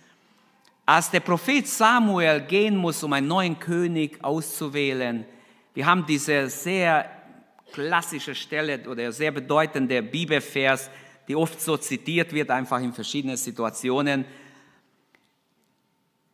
Als 0.86 1.10
der 1.10 1.19
Prophet 1.19 1.67
Samuel 1.67 2.41
gehen 2.41 2.77
muss, 2.77 3.03
um 3.03 3.13
einen 3.13 3.27
neuen 3.27 3.60
König 3.60 4.24
auszuwählen, 4.24 5.25
wir 5.74 5.86
haben 5.86 6.05
diese 6.05 6.50
sehr 6.50 7.10
klassische 7.72 8.34
Stelle 8.34 8.88
oder 8.88 9.12
sehr 9.12 9.31
bedeutende 9.31 10.01
Bibelvers, 10.01 10.89
die 11.27 11.36
oft 11.36 11.60
so 11.60 11.77
zitiert 11.77 12.31
wird, 12.31 12.50
einfach 12.50 12.79
in 12.79 12.93
verschiedenen 12.93 13.38
Situationen. 13.38 14.25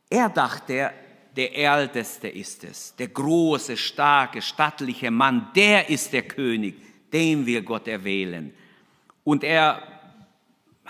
Er 0.10 0.30
dachte, 0.30 0.92
der 1.36 1.58
Älteste 1.58 2.28
ist 2.28 2.64
es, 2.64 2.96
der 2.96 3.08
große, 3.08 3.76
starke, 3.76 4.42
stattliche 4.42 5.10
Mann, 5.10 5.48
der 5.56 5.90
ist 5.90 6.14
der 6.14 6.22
König, 6.22 6.76
den 7.12 7.46
wir 7.46 7.64
Gott 7.64 7.88
erwählen. 7.88 8.54
Und 9.24 9.44
er 9.44 9.93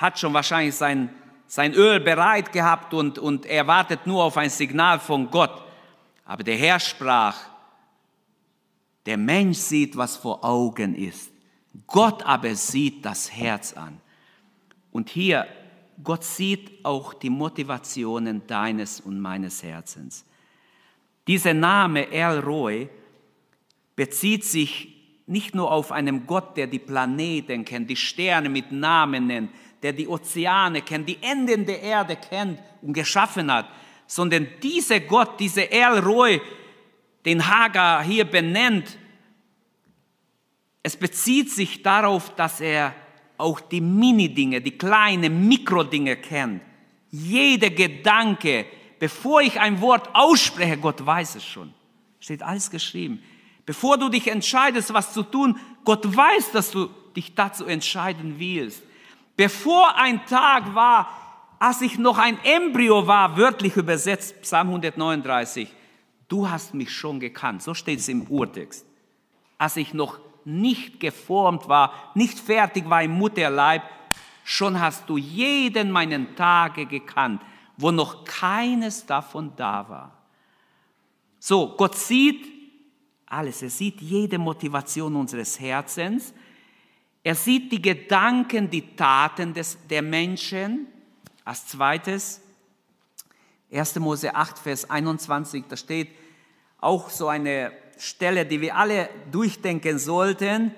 hat 0.04 0.20
schon 0.20 0.34
wahrscheinlich 0.34 0.76
sein 0.76 1.10
sein 1.54 1.74
Öl 1.74 2.00
bereit 2.00 2.52
gehabt 2.52 2.96
und, 2.96 3.20
und 3.20 3.46
er 3.46 3.68
wartet 3.68 4.08
nur 4.08 4.24
auf 4.24 4.38
ein 4.38 4.50
Signal 4.50 5.00
von 5.00 5.30
Gott. 5.30 5.64
Aber 6.26 6.44
der 6.44 6.56
Herr 6.56 6.80
sprach, 6.80 7.38
der 9.06 9.18
Mensch 9.18 9.60
sieht, 9.60 9.96
was 9.96 10.18
vor 10.18 10.44
Augen 10.44 10.96
ist. 10.96 11.32
Gott 11.86 12.24
aber 12.24 12.56
sieht 12.56 13.06
das 13.06 13.32
Herz 13.32 13.74
an. 13.74 14.02
Und 14.92 15.10
hier, 15.10 15.46
Gott 16.04 16.24
sieht 16.24 16.84
auch 16.84 17.14
die 17.14 17.30
Motivationen 17.30 18.48
deines 18.48 19.00
und 19.00 19.20
meines 19.20 19.62
Herzens. 19.62 20.26
Dieser 21.28 21.54
Name 21.54 22.12
El 22.12 22.40
Roy 22.40 22.90
bezieht 23.96 24.44
sich 24.44 24.90
nicht 25.28 25.54
nur 25.54 25.72
auf 25.72 25.92
einen 25.92 26.26
Gott, 26.26 26.58
der 26.58 26.66
die 26.66 26.80
Planeten 26.80 27.64
kennt, 27.64 27.92
die 27.92 27.96
Sterne 27.96 28.50
mit 28.50 28.72
Namen 28.72 29.28
nennt, 29.28 29.52
der 29.84 29.94
die 29.94 30.08
Ozeane 30.08 30.82
kennt, 30.82 31.08
die 31.08 31.22
Enden 31.22 31.66
der 31.66 31.82
Erde 31.82 32.16
kennt 32.16 32.60
und 32.82 32.94
geschaffen 32.94 33.52
hat, 33.52 33.70
sondern 34.08 34.48
dieser 34.62 35.02
Gott, 35.02 35.40
dieser 35.40 35.72
El 35.72 36.00
Roy, 36.00 36.42
den 37.26 37.46
Hagar 37.48 38.04
hier 38.04 38.26
benennt, 38.26 38.98
es 40.82 40.98
bezieht 40.98 41.50
sich 41.50 41.82
darauf, 41.82 42.36
dass 42.36 42.60
er 42.60 42.94
auch 43.38 43.60
die 43.60 43.82
Mini-Dinge, 43.82 44.62
die 44.62 44.78
kleinen 44.78 45.48
Mikrodinge 45.48 46.18
kennt. 46.18 46.62
Jeder 47.10 47.70
Gedanke, 47.70 48.66
bevor 49.00 49.42
ich 49.42 49.60
ein 49.60 49.80
Wort 49.82 50.10
ausspreche, 50.14 50.78
Gott 50.78 51.06
weiß 51.06 51.36
es 51.36 51.46
schon. 51.46 51.74
Steht 52.20 52.42
alles 52.42 52.70
geschrieben. 52.70 53.24
Bevor 53.66 53.98
du 53.98 54.10
dich 54.10 54.28
entscheidest, 54.28 54.94
was 54.94 55.14
zu 55.14 55.24
tun, 55.24 55.58
Gott 55.86 56.06
weiß, 56.06 56.52
dass 56.52 56.72
du 56.72 56.90
dich 57.16 57.34
dazu 57.34 57.66
entscheiden 57.66 58.36
willst. 58.38 58.84
Bevor 59.36 59.96
ein 59.96 60.26
Tag 60.26 60.76
war, 60.76 61.08
als 61.60 61.82
ich 61.82 61.98
noch 61.98 62.18
ein 62.18 62.38
Embryo 62.44 63.08
war, 63.08 63.38
wörtlich 63.38 63.76
übersetzt, 63.78 64.42
Psalm 64.42 64.68
139, 64.68 65.74
du 66.28 66.50
hast 66.50 66.74
mich 66.74 66.92
schon 66.92 67.20
gekannt. 67.20 67.64
So 67.64 67.74
steht 67.74 68.00
es 68.00 68.10
im 68.10 68.24
Urtext. 68.24 68.86
Als 69.58 69.78
ich 69.78 69.94
noch 69.94 70.20
nicht 70.46 71.00
geformt 71.00 71.68
war, 71.68 71.94
nicht 72.16 72.38
fertig 72.38 72.90
war 72.90 73.02
im 73.02 73.12
Mutterleib, 73.12 73.84
schon 74.44 74.80
hast 74.80 75.10
du 75.10 75.18
jeden 75.18 75.90
meinen 75.90 76.36
Tage 76.36 76.86
gekannt, 76.86 77.42
wo 77.78 77.92
noch 77.92 78.26
keines 78.26 79.06
davon 79.06 79.54
da 79.56 79.88
war. 79.88 80.12
So, 81.40 81.76
Gott 81.76 81.96
sieht 81.96 82.46
alles. 83.26 83.62
Er 83.62 83.70
sieht 83.70 84.02
jede 84.02 84.38
Motivation 84.38 85.16
unseres 85.16 85.60
Herzens 85.60 86.34
er 87.24 87.36
sieht 87.36 87.72
die 87.72 87.82
Gedanken, 87.82 88.70
die 88.70 88.96
Taten 88.96 89.54
des, 89.54 89.78
der 89.90 90.02
Menschen. 90.02 90.88
Als 91.46 91.68
zweites, 91.68 92.42
1. 93.72 94.00
Mose 94.00 94.36
8, 94.36 94.60
Vers 94.60 94.90
21, 94.90 95.66
da 95.68 95.76
steht 95.76 96.10
auch 96.80 97.10
so 97.10 97.28
eine 97.28 97.72
Stelle, 97.98 98.46
die 98.46 98.62
wir 98.62 98.76
alle 98.76 99.10
durchdenken 99.32 100.00
sollten. 100.00 100.74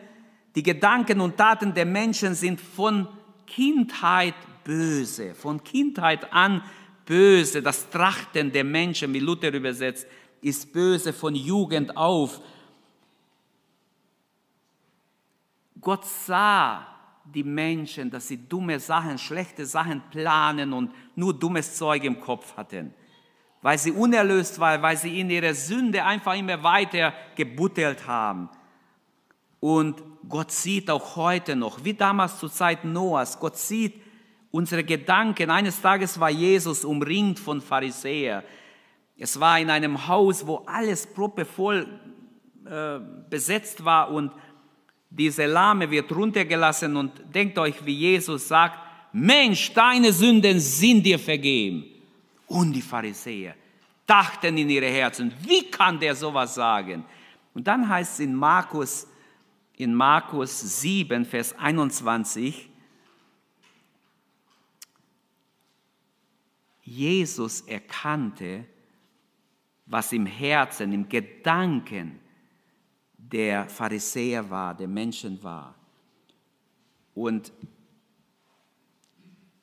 Die 0.55 0.63
Gedanken 0.63 1.19
und 1.19 1.37
Taten 1.37 1.73
der 1.73 1.85
Menschen 1.85 2.35
sind 2.35 2.61
von 2.61 3.07
Kindheit 3.47 4.35
böse, 4.63 5.35
von 5.35 5.63
Kindheit 5.63 6.31
an 6.31 6.63
böse. 7.05 7.61
Das 7.61 7.89
Trachten 7.89 8.51
der 8.51 8.63
Menschen, 8.63 9.13
wie 9.13 9.19
Luther 9.19 9.53
übersetzt, 9.53 10.07
ist 10.41 10.71
böse 10.71 11.11
von 11.11 11.33
Jugend 11.35 11.97
auf. 11.97 12.39
Gott 15.85 16.03
sah 16.03 16.87
die 17.23 17.43
Menschen, 17.43 18.09
dass 18.09 18.27
sie 18.27 18.49
dumme 18.49 18.79
Sachen, 18.79 19.19
schlechte 19.19 19.67
Sachen 19.67 20.01
planen 20.09 20.73
und 20.73 20.91
nur 21.15 21.37
dummes 21.37 21.75
Zeug 21.75 22.03
im 22.03 22.19
Kopf 22.19 22.57
hatten. 22.57 22.91
Weil 23.61 23.77
sie 23.77 23.91
unerlöst 23.91 24.59
waren, 24.59 24.81
weil 24.81 24.97
sie 24.97 25.19
in 25.19 25.29
ihrer 25.29 25.53
Sünde 25.53 26.03
einfach 26.03 26.35
immer 26.35 26.63
weiter 26.63 27.13
gebuttelt 27.35 28.07
haben. 28.07 28.49
Und 29.59 30.01
Gott 30.27 30.51
sieht 30.51 30.89
auch 30.89 31.15
heute 31.17 31.55
noch, 31.55 31.83
wie 31.83 31.93
damals 31.93 32.39
zur 32.39 32.51
Zeit 32.51 32.83
Noahs, 32.83 33.39
Gott 33.39 33.55
sieht 33.55 34.01
unsere 34.49 34.83
Gedanken. 34.83 35.51
Eines 35.51 35.79
Tages 35.79 36.19
war 36.19 36.31
Jesus 36.31 36.83
umringt 36.83 37.37
von 37.37 37.61
Pharisäern. 37.61 38.43
Es 39.19 39.39
war 39.39 39.59
in 39.59 39.69
einem 39.69 40.07
Haus, 40.07 40.47
wo 40.47 40.63
alles 40.65 41.05
proppevoll 41.05 41.87
äh, 42.65 42.99
besetzt 43.29 43.85
war 43.85 44.09
und 44.09 44.31
diese 45.09 45.45
Lahme 45.45 45.89
wird 45.89 46.11
runtergelassen 46.11 46.95
und 46.95 47.11
denkt 47.33 47.57
euch, 47.57 47.85
wie 47.85 47.93
Jesus 47.93 48.47
sagt, 48.47 48.79
Mensch, 49.13 49.73
deine 49.73 50.11
Sünden 50.11 50.59
sind 50.59 51.03
dir 51.03 51.17
vergeben. 51.17 51.85
Und 52.47 52.73
die 52.73 52.81
Pharisäer 52.81 53.55
dachten 54.05 54.57
in 54.57 54.69
ihre 54.69 54.87
Herzen, 54.87 55.33
wie 55.41 55.69
kann 55.71 55.99
der 55.99 56.15
sowas 56.15 56.55
sagen? 56.55 57.05
Und 57.53 57.65
dann 57.65 57.87
heißt 57.87 58.15
es 58.15 58.19
in 58.19 58.35
Markus, 58.35 59.07
in 59.77 59.93
Markus 59.93 60.81
7, 60.81 61.25
Vers 61.25 61.57
21, 61.57 62.69
Jesus 66.83 67.61
erkannte, 67.61 68.65
was 69.85 70.11
im 70.13 70.25
Herzen, 70.25 70.93
im 70.93 71.09
Gedanken 71.09 72.19
der 73.31 73.67
Pharisäer 73.67 74.49
war, 74.49 74.75
der 74.75 74.87
Menschen 74.87 75.41
war. 75.43 75.75
Und 77.13 77.51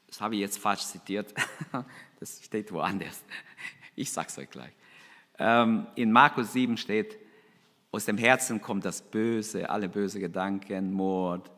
das 0.07 0.21
habe 0.21 0.35
ich 0.35 0.41
jetzt 0.41 0.59
falsch 0.59 0.83
zitiert, 0.83 1.33
das 2.21 2.45
steht 2.45 2.73
woanders. 2.73 3.25
Ich 3.95 4.11
sage 4.11 4.29
es 4.29 4.39
euch 4.39 4.51
gleich. 4.51 4.73
Ähm, 5.39 5.87
in 5.95 6.13
Markus 6.13 6.53
7 6.53 6.77
steht, 6.77 7.19
aus 7.91 8.07
dem 8.07 8.17
Herzen 8.17 8.61
kommt 8.61 8.85
das 8.85 9.03
Böse, 9.03 9.69
alle 9.69 9.89
böse 9.89 10.19
Gedanken, 10.19 10.93
Mord, 10.93 11.51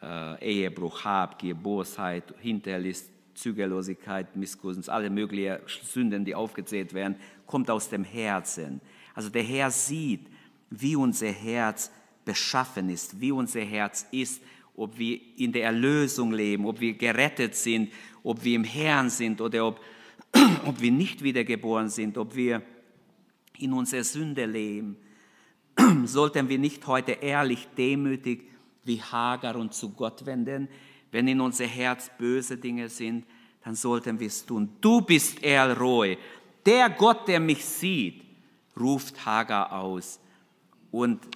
äh, 0.00 0.44
Ehebruch, 0.44 1.04
Habgier, 1.04 1.54
Bosheit, 1.54 2.34
Hinterlist, 2.38 3.10
Zügellosigkeit, 3.34 4.34
Missgunst, 4.36 4.88
alle 4.88 5.10
möglichen 5.10 5.58
Sünden, 5.66 6.24
die 6.24 6.34
aufgezählt 6.34 6.94
werden, 6.94 7.16
kommt 7.46 7.70
aus 7.70 7.88
dem 7.88 8.04
Herzen. 8.04 8.80
Also 9.14 9.28
der 9.28 9.42
Herr 9.42 9.70
sieht, 9.70 10.28
wie 10.80 10.96
unser 10.96 11.30
Herz 11.30 11.90
beschaffen 12.24 12.90
ist, 12.90 13.20
wie 13.20 13.32
unser 13.32 13.60
Herz 13.60 14.06
ist, 14.10 14.42
ob 14.74 14.98
wir 14.98 15.18
in 15.36 15.52
der 15.52 15.64
Erlösung 15.64 16.32
leben, 16.32 16.66
ob 16.66 16.80
wir 16.80 16.94
gerettet 16.94 17.54
sind, 17.54 17.92
ob 18.22 18.44
wir 18.44 18.56
im 18.56 18.64
Herrn 18.64 19.08
sind 19.08 19.40
oder 19.40 19.66
ob, 19.66 19.80
ob 20.66 20.80
wir 20.80 20.90
nicht 20.90 21.22
wiedergeboren 21.22 21.88
sind, 21.88 22.18
ob 22.18 22.34
wir 22.34 22.62
in 23.58 23.72
unserer 23.72 24.04
Sünde 24.04 24.44
leben. 24.44 24.96
Sollten 26.04 26.48
wir 26.48 26.58
nicht 26.58 26.86
heute 26.86 27.12
ehrlich, 27.12 27.68
demütig 27.76 28.50
wie 28.84 29.00
Hagar 29.00 29.56
und 29.56 29.72
zu 29.72 29.90
Gott 29.90 30.26
wenden? 30.26 30.68
Wenn 31.10 31.28
in 31.28 31.40
unser 31.40 31.66
Herz 31.66 32.10
böse 32.18 32.58
Dinge 32.58 32.88
sind, 32.88 33.24
dann 33.64 33.74
sollten 33.74 34.20
wir 34.20 34.26
es 34.26 34.44
tun. 34.44 34.68
Du 34.80 35.00
bist 35.00 35.42
El 35.42 35.72
Roy, 35.72 36.18
der 36.64 36.90
Gott, 36.90 37.26
der 37.26 37.40
mich 37.40 37.64
sieht, 37.64 38.22
ruft 38.78 39.24
Hagar 39.24 39.72
aus. 39.72 40.20
Und 40.96 41.28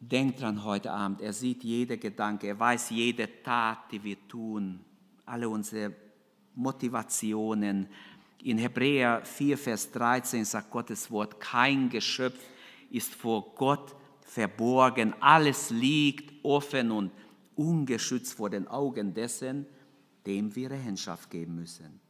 denkt 0.00 0.40
dran 0.40 0.64
heute 0.64 0.90
Abend, 0.90 1.20
er 1.20 1.34
sieht 1.34 1.62
jede 1.62 1.98
Gedanke, 1.98 2.46
er 2.46 2.58
weiß 2.58 2.88
jede 2.88 3.28
Tat, 3.42 3.92
die 3.92 4.02
wir 4.02 4.16
tun, 4.26 4.80
alle 5.26 5.50
unsere 5.50 5.92
Motivationen. 6.54 7.88
In 8.42 8.56
Hebräer 8.56 9.22
4, 9.22 9.58
Vers 9.58 9.92
13 9.92 10.46
sagt 10.46 10.70
Gottes 10.70 11.10
Wort, 11.10 11.38
kein 11.38 11.90
Geschöpf 11.90 12.40
ist 12.88 13.14
vor 13.14 13.54
Gott 13.54 13.94
verborgen, 14.22 15.12
alles 15.20 15.68
liegt 15.68 16.42
offen 16.42 16.90
und 16.90 17.12
ungeschützt 17.54 18.32
vor 18.32 18.48
den 18.48 18.66
Augen 18.66 19.12
dessen, 19.12 19.66
dem 20.24 20.56
wir 20.56 20.70
Rechenschaft 20.70 21.28
geben 21.28 21.56
müssen. 21.56 22.01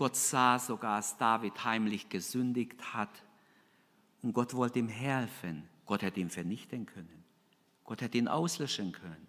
Gott 0.00 0.16
sah 0.16 0.58
sogar, 0.58 0.96
als 0.96 1.18
David 1.18 1.62
heimlich 1.62 2.08
gesündigt 2.08 2.94
hat 2.94 3.22
und 4.22 4.32
Gott 4.32 4.54
wollte 4.54 4.78
ihm 4.78 4.88
helfen. 4.88 5.68
Gott 5.84 6.00
hätte 6.00 6.20
ihn 6.20 6.30
vernichten 6.30 6.86
können. 6.86 7.22
Gott 7.84 8.00
hätte 8.00 8.16
ihn 8.16 8.26
auslöschen 8.26 8.92
können. 8.92 9.26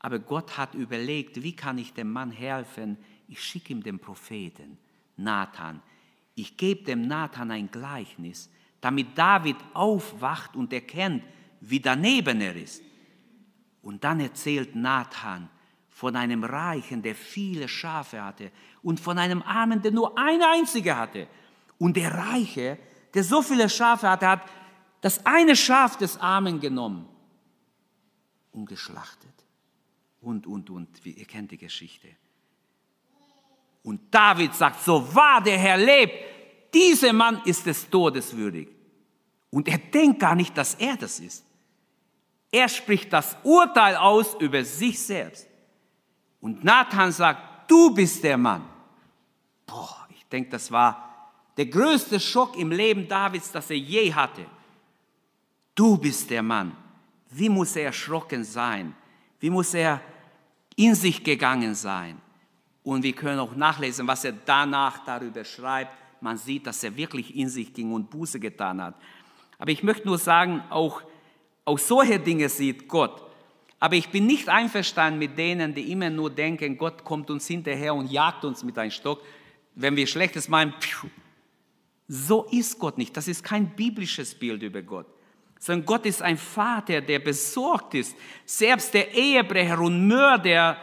Aber 0.00 0.18
Gott 0.18 0.58
hat 0.58 0.74
überlegt, 0.74 1.42
wie 1.42 1.56
kann 1.56 1.78
ich 1.78 1.94
dem 1.94 2.12
Mann 2.12 2.30
helfen? 2.30 2.98
Ich 3.26 3.42
schicke 3.42 3.72
ihm 3.72 3.82
den 3.82 3.98
Propheten, 3.98 4.76
Nathan. 5.16 5.80
Ich 6.34 6.58
gebe 6.58 6.84
dem 6.84 7.08
Nathan 7.08 7.50
ein 7.50 7.70
Gleichnis, 7.70 8.50
damit 8.82 9.16
David 9.16 9.56
aufwacht 9.72 10.56
und 10.56 10.74
erkennt, 10.74 11.24
wie 11.62 11.80
daneben 11.80 12.42
er 12.42 12.54
ist. 12.54 12.82
Und 13.80 14.04
dann 14.04 14.20
erzählt 14.20 14.76
Nathan 14.76 15.48
von 15.98 16.14
einem 16.14 16.44
Reichen, 16.44 17.02
der 17.02 17.16
viele 17.16 17.66
Schafe 17.66 18.22
hatte 18.22 18.52
und 18.84 19.00
von 19.00 19.18
einem 19.18 19.42
Armen, 19.42 19.82
der 19.82 19.90
nur 19.90 20.16
eine 20.16 20.48
einzige 20.48 20.96
hatte. 20.96 21.26
Und 21.76 21.96
der 21.96 22.14
Reiche, 22.14 22.78
der 23.12 23.24
so 23.24 23.42
viele 23.42 23.68
Schafe 23.68 24.08
hatte, 24.08 24.28
hat 24.28 24.42
das 25.00 25.26
eine 25.26 25.56
Schaf 25.56 25.96
des 25.96 26.16
Armen 26.20 26.60
genommen 26.60 27.08
und 28.52 28.66
geschlachtet. 28.66 29.34
Und, 30.20 30.46
und, 30.46 30.70
und, 30.70 31.04
ihr 31.04 31.24
kennt 31.24 31.50
die 31.50 31.58
Geschichte. 31.58 32.06
Und 33.82 34.00
David 34.14 34.54
sagt, 34.54 34.80
so 34.84 35.12
wahr 35.12 35.42
der 35.42 35.58
Herr 35.58 35.78
lebt, 35.78 36.14
dieser 36.72 37.12
Mann 37.12 37.42
ist 37.44 37.66
des 37.66 37.90
Todes 37.90 38.36
würdig. 38.36 38.68
Und 39.50 39.66
er 39.66 39.78
denkt 39.78 40.20
gar 40.20 40.36
nicht, 40.36 40.56
dass 40.56 40.76
er 40.76 40.96
das 40.96 41.18
ist. 41.18 41.44
Er 42.52 42.68
spricht 42.68 43.12
das 43.12 43.36
Urteil 43.42 43.96
aus 43.96 44.36
über 44.38 44.62
sich 44.62 44.96
selbst. 45.02 45.48
Und 46.40 46.64
Nathan 46.64 47.12
sagt, 47.12 47.70
du 47.70 47.94
bist 47.94 48.22
der 48.22 48.38
Mann. 48.38 48.64
Boah, 49.66 50.06
ich 50.10 50.24
denke, 50.26 50.50
das 50.50 50.70
war 50.70 51.32
der 51.56 51.66
größte 51.66 52.20
Schock 52.20 52.56
im 52.56 52.70
Leben 52.70 53.08
Davids, 53.08 53.50
das 53.50 53.70
er 53.70 53.76
je 53.76 54.14
hatte. 54.14 54.46
Du 55.74 55.96
bist 55.96 56.30
der 56.30 56.42
Mann. 56.42 56.76
Wie 57.30 57.48
muss 57.48 57.76
er 57.76 57.86
erschrocken 57.86 58.44
sein? 58.44 58.94
Wie 59.40 59.50
muss 59.50 59.74
er 59.74 60.00
in 60.76 60.94
sich 60.94 61.22
gegangen 61.22 61.74
sein? 61.74 62.20
Und 62.82 63.02
wir 63.02 63.12
können 63.12 63.38
auch 63.38 63.54
nachlesen, 63.54 64.06
was 64.06 64.24
er 64.24 64.32
danach 64.32 65.04
darüber 65.04 65.44
schreibt. 65.44 65.92
Man 66.20 66.38
sieht, 66.38 66.66
dass 66.66 66.82
er 66.82 66.96
wirklich 66.96 67.36
in 67.36 67.48
sich 67.48 67.72
ging 67.74 67.92
und 67.92 68.08
Buße 68.08 68.40
getan 68.40 68.80
hat. 68.80 68.94
Aber 69.58 69.70
ich 69.70 69.82
möchte 69.82 70.06
nur 70.06 70.18
sagen, 70.18 70.62
auch, 70.70 71.02
auch 71.64 71.78
solche 71.78 72.18
Dinge 72.18 72.48
sieht 72.48 72.88
Gott. 72.88 73.27
Aber 73.80 73.94
ich 73.94 74.08
bin 74.08 74.26
nicht 74.26 74.48
einverstanden 74.48 75.18
mit 75.18 75.38
denen, 75.38 75.74
die 75.74 75.92
immer 75.92 76.10
nur 76.10 76.30
denken, 76.30 76.76
Gott 76.76 77.04
kommt 77.04 77.30
uns 77.30 77.46
hinterher 77.46 77.94
und 77.94 78.10
jagt 78.10 78.44
uns 78.44 78.64
mit 78.64 78.76
einem 78.76 78.90
Stock. 78.90 79.22
Wenn 79.74 79.94
wir 79.94 80.06
Schlechtes 80.06 80.48
meinen, 80.48 80.72
pfiuh. 80.80 81.08
so 82.08 82.44
ist 82.50 82.78
Gott 82.78 82.98
nicht. 82.98 83.16
Das 83.16 83.28
ist 83.28 83.44
kein 83.44 83.70
biblisches 83.70 84.34
Bild 84.34 84.62
über 84.62 84.82
Gott. 84.82 85.06
Sondern 85.60 85.86
Gott 85.86 86.06
ist 86.06 86.22
ein 86.22 86.38
Vater, 86.38 87.00
der 87.00 87.20
besorgt 87.20 87.94
ist. 87.94 88.16
Selbst 88.44 88.94
der 88.94 89.14
Ehebrecher 89.14 89.78
und 89.80 90.08
Mörder 90.08 90.76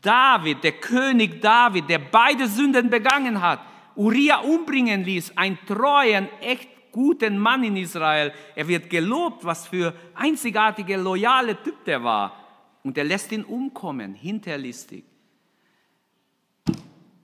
David, 0.00 0.62
der 0.64 0.72
König 0.72 1.40
David, 1.40 1.88
der 1.88 1.98
beide 1.98 2.48
Sünden 2.48 2.88
begangen 2.88 3.40
hat, 3.40 3.60
Uriah 3.94 4.38
umbringen 4.38 5.04
ließ, 5.04 5.36
ein 5.36 5.58
treuen, 5.66 6.28
echt 6.40 6.68
guten 6.92 7.38
Mann 7.38 7.64
in 7.64 7.76
Israel. 7.76 8.32
Er 8.54 8.68
wird 8.68 8.88
gelobt, 8.88 9.44
was 9.44 9.66
für 9.66 9.94
einzigartige, 10.14 10.96
loyale 10.96 11.60
Typ 11.62 11.84
der 11.84 12.04
war. 12.04 12.36
Und 12.84 12.98
er 12.98 13.04
lässt 13.04 13.32
ihn 13.32 13.44
umkommen, 13.44 14.14
hinterlistig. 14.14 15.04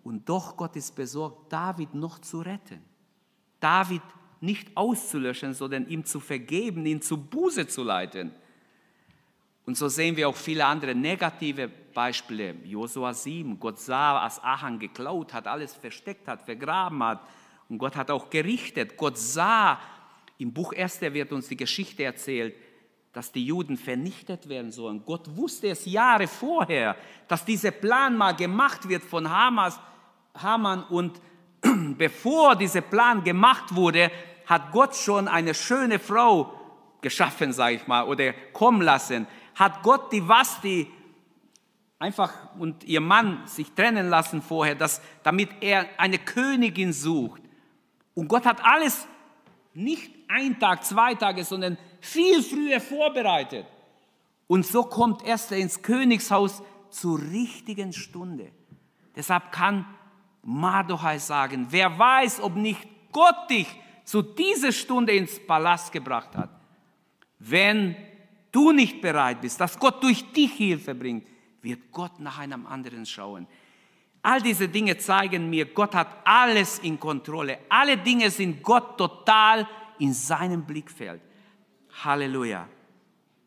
Und 0.03 0.29
doch 0.29 0.57
Gott 0.57 0.75
ist 0.77 0.97
besorgt, 0.97 1.53
David 1.53 1.95
noch 1.95 2.19
zu 2.19 2.41
retten. 2.41 2.83
David 3.61 4.03
nicht 4.41 4.77
auszulöschen, 4.77 5.53
sondern 5.53 5.87
ihm 5.89 6.05
zu 6.05 6.21
vergeben, 6.21 6.87
ihn 6.87 7.03
zu 7.03 7.19
Buße 7.19 7.67
zu 7.67 7.83
leiten. 7.83 8.33
Und 9.67 9.77
so 9.77 9.89
sehen 9.89 10.17
wir 10.17 10.29
auch 10.29 10.37
viele 10.37 10.65
andere 10.65 10.95
negative 10.95 11.69
Beispiele. 11.69 12.55
Josua 12.65 13.13
7, 13.13 13.59
Gott 13.61 13.79
sah, 13.79 14.21
als 14.21 14.43
Achan 14.43 14.79
geklaut 14.79 15.35
hat, 15.35 15.47
alles 15.47 15.75
versteckt 15.75 16.27
hat, 16.27 16.43
vergraben 16.43 17.03
hat, 17.03 17.21
und 17.69 17.79
Gott 17.79 17.97
hat 17.97 18.11
auch 18.11 18.31
gerichtet. 18.31 18.97
Gott 18.97 19.19
sah, 19.19 19.79
im 20.39 20.53
Buch 20.53 20.73
Esther 20.73 21.13
wird 21.13 21.33
uns 21.33 21.49
die 21.49 21.57
Geschichte 21.57 22.05
erzählt, 22.05 22.55
dass 23.13 23.33
die 23.33 23.45
Juden 23.45 23.77
vernichtet 23.77 24.49
werden 24.49 24.71
sollen. 24.71 25.03
Gott 25.05 25.37
wusste 25.37 25.69
es 25.69 25.85
Jahre 25.85 26.27
vorher, 26.27 26.97
dass 27.27 27.45
dieser 27.45 27.71
Plan 27.71 28.17
mal 28.17 28.37
gemacht 28.37 28.89
wird 28.89 29.03
von 29.03 29.29
Hamas, 29.29 29.81
Haman 30.35 30.85
und 30.85 31.21
bevor 31.99 32.55
dieser 32.55 32.83
Plan 32.83 33.25
gemacht 33.25 33.75
wurde, 33.75 34.11
hat 34.47 34.71
Gott 34.73 34.95
schon 34.95 35.29
eine 35.29 35.55
schöne 35.55 35.99
Frau 35.99 36.55
geschaffen, 37.01 37.53
sage 37.53 37.77
ich 37.77 37.87
mal, 37.87 38.05
oder 38.05 38.33
kommen 38.53 38.83
lassen. 38.83 39.27
Hat 39.55 39.83
Gott 39.83 40.13
die 40.13 40.27
Vasti 40.27 40.87
einfach 41.99 42.33
und 42.59 42.85
ihr 42.85 43.01
Mann 43.01 43.47
sich 43.47 43.73
trennen 43.73 44.09
lassen 44.09 44.43
vorher, 44.43 44.75
dass, 44.75 45.03
damit 45.23 45.51
er 45.61 45.87
eine 45.97 46.19
Königin 46.19 46.93
sucht. 46.93 47.43
Und 48.19 48.27
Gott 48.27 48.47
hat 48.47 48.65
alles 48.65 49.07
nicht 49.75 50.13
ein 50.27 50.59
Tag, 50.59 50.85
zwei 50.85 51.15
Tage, 51.15 51.45
sondern 51.45 51.79
viel 52.01 52.43
früher 52.43 52.81
vorbereitet. 52.81 53.65
Und 54.49 54.67
so 54.67 54.83
kommt 54.83 55.25
Esther 55.25 55.59
ins 55.59 55.81
Königshaus 55.81 56.61
zur 56.91 57.21
richtigen 57.21 57.93
Stunde. 57.93 58.51
Deshalb 59.15 59.53
kann 59.53 59.87
Mardochai 60.43 61.19
sagen, 61.19 61.69
wer 61.71 61.97
weiß, 61.97 62.41
ob 62.41 62.57
nicht 62.57 62.81
Gott 63.13 63.49
dich 63.51 63.69
zu 64.03 64.23
dieser 64.23 64.73
Stunde 64.73 65.13
ins 65.13 65.39
Palast 65.47 65.93
gebracht 65.93 66.35
hat. 66.35 66.51
Wenn 67.39 67.95
du 68.51 68.73
nicht 68.73 69.01
bereit 69.01 69.43
bist, 69.43 69.61
dass 69.61 69.79
Gott 69.79 70.03
durch 70.03 70.25
dich 70.33 70.55
Hilfe 70.55 70.93
bringt, 70.93 71.25
wird 71.63 71.93
Gott 71.93 72.19
nach 72.19 72.39
einem 72.39 72.67
anderen 72.67 73.07
schauen. 73.07 73.47
All 74.23 74.43
diese 74.43 74.69
Dinge 74.69 74.97
zeigen 74.99 75.49
mir, 75.49 75.67
Gott 75.67 75.95
hat 75.95 76.09
alles 76.25 76.81
in 76.81 76.99
Kontrolle. 76.99 77.59
Alle 77.69 77.97
Dinge 77.97 78.31
sind 78.31 78.63
Gott 78.63 78.99
total 78.99 79.67
in 79.99 80.13
seinem 80.13 80.65
Blickfeld. 80.65 81.21
Halleluja. 82.05 82.69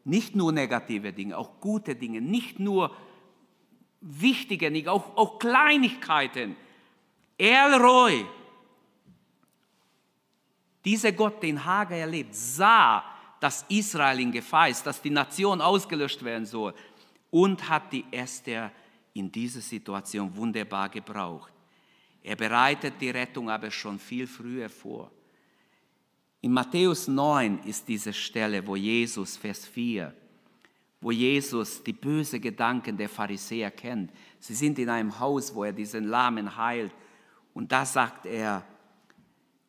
Nicht 0.04 0.36
nur 0.36 0.52
negative 0.52 1.14
Dinge, 1.14 1.38
auch 1.38 1.60
gute 1.60 1.96
Dinge, 1.96 2.22
nicht 2.22 2.60
nur 2.60 2.96
wichtige 4.02 4.72
Dinge, 4.72 4.92
auch, 4.92 5.16
auch 5.16 5.38
Kleinigkeiten. 5.38 6.56
Elroy, 7.38 8.26
dieser 10.84 11.12
Gott, 11.12 11.44
den 11.44 11.64
Hagar 11.64 12.00
erlebt, 12.00 12.34
sah, 12.34 13.04
dass 13.40 13.66
Israel 13.70 14.20
in 14.20 14.32
Gefahr 14.32 14.70
ist, 14.70 14.86
dass 14.86 15.02
die 15.02 15.10
Nation 15.10 15.62
ausgelöscht 15.62 16.24
werden 16.24 16.46
soll 16.46 16.74
und 17.30 17.70
hat 17.70 17.92
die 17.94 18.06
Esther 18.12 18.72
in 19.14 19.32
dieser 19.32 19.62
Situation 19.62 20.36
wunderbar 20.36 20.90
gebraucht. 20.90 21.54
Er 22.24 22.36
bereitet 22.36 22.94
die 23.00 23.10
Rettung 23.10 23.50
aber 23.50 23.72
schon 23.72 24.00
viel 24.00 24.28
früher 24.28 24.70
vor. 24.70 25.12
In 26.42 26.54
Matthäus 26.54 27.08
9 27.08 27.60
ist 27.66 27.88
diese 27.88 28.14
Stelle, 28.14 28.66
wo 28.66 28.76
Jesus, 28.76 29.38
Vers 29.38 29.68
4, 29.68 30.14
wo 31.00 31.12
Jesus 31.12 31.84
die 31.84 31.94
bösen 31.94 32.42
Gedanken 32.42 32.98
der 32.98 33.10
Pharisäer 33.10 33.72
kennt. 33.72 34.12
Sie 34.40 34.56
sind 34.56 34.80
in 34.80 34.90
einem 34.90 35.20
Haus, 35.20 35.54
wo 35.54 35.64
er 35.64 35.74
diesen 35.74 36.06
Lahmen 36.06 36.56
heilt. 36.56 36.94
Und 37.54 37.72
da 37.72 37.86
sagt 37.86 38.26
er, 38.26 38.66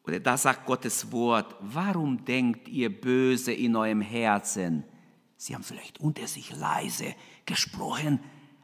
oder 0.04 0.18
da 0.18 0.36
sagt 0.36 0.66
Gottes 0.66 1.10
Wort, 1.12 1.54
warum 1.60 2.24
denkt 2.24 2.68
ihr 2.68 2.90
böse 2.90 3.52
in 3.52 3.76
eurem 3.76 4.00
Herzen? 4.00 4.84
Sie 5.36 5.54
haben 5.54 5.62
vielleicht 5.62 6.00
unter 6.00 6.26
sich 6.26 6.54
leise 6.56 7.14
gesprochen, 7.46 8.20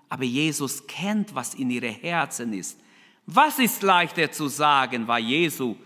aber 0.09 0.25
Jesus 0.25 0.87
kennt, 0.87 1.35
was 1.35 1.55
in 1.55 1.71
ihren 1.71 1.95
Herzen 1.95 2.53
ist. 2.53 2.79
Was 3.27 3.59
ist 3.59 3.83
leichter 3.83 4.31
zu 4.33 4.49
sagen, 4.49 5.07
war 5.07 5.19
Jesu 5.19 5.77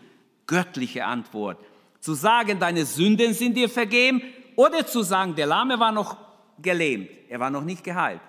göttliche 0.46 1.04
Antwort 1.04 1.58
zu 2.02 2.14
sagen, 2.14 2.58
deine 2.58 2.84
Sünden 2.84 3.32
sind 3.32 3.56
dir 3.56 3.68
vergeben, 3.68 4.22
oder 4.56 4.84
zu 4.86 5.02
sagen, 5.02 5.34
der 5.34 5.46
Lahme 5.46 5.78
war 5.78 5.92
noch 5.92 6.16
gelähmt, 6.60 7.08
er 7.28 7.40
war 7.40 7.48
noch 7.48 7.62
nicht 7.62 7.84
geheilt. 7.84 8.20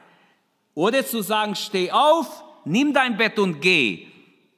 Oder 0.75 1.05
zu 1.05 1.21
sagen, 1.21 1.55
steh 1.55 1.91
auf, 1.91 2.43
nimm 2.65 2.93
dein 2.93 3.17
Bett 3.17 3.37
und 3.39 3.59
geh. 3.59 4.07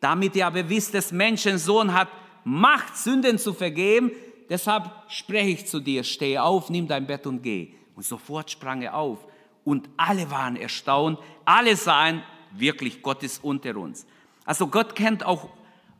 Damit 0.01 0.35
ihr 0.35 0.45
aber 0.45 0.69
wisst, 0.69 0.93
dass 0.93 1.11
Menschensohn 1.11 1.93
hat 1.93 2.09
Macht, 2.43 2.95
Sünden 2.95 3.39
zu 3.39 3.53
vergeben, 3.53 4.11
deshalb 4.49 4.91
spreche 5.07 5.49
ich 5.49 5.65
zu 5.65 5.79
dir, 5.79 6.03
steh 6.03 6.37
auf, 6.37 6.69
nimm 6.69 6.87
dein 6.87 7.07
Bett 7.07 7.25
und 7.25 7.41
geh. 7.41 7.73
Und 7.95 8.03
sofort 8.03 8.51
sprang 8.51 8.81
er 8.83 8.95
auf. 8.95 9.25
Und 9.65 9.89
alle 9.97 10.31
waren 10.31 10.55
erstaunt, 10.55 11.19
alle 11.43 11.75
sahen, 11.75 12.23
wirklich, 12.51 13.01
Gott 13.01 13.21
ist 13.23 13.43
unter 13.43 13.75
uns. 13.75 14.07
Also 14.45 14.67
Gott 14.67 14.95
kennt 14.95 15.25
auch, 15.25 15.49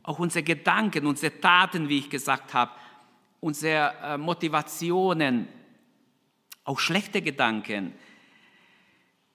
auch 0.02 0.18
unsere 0.18 0.42
Gedanken, 0.42 1.04
unsere 1.06 1.38
Taten, 1.38 1.88
wie 1.90 1.98
ich 1.98 2.08
gesagt 2.08 2.54
habe 2.54 2.70
unsere 3.40 3.94
äh, 4.02 4.18
Motivationen, 4.18 5.48
auch 6.64 6.80
schlechte 6.80 7.22
Gedanken. 7.22 7.92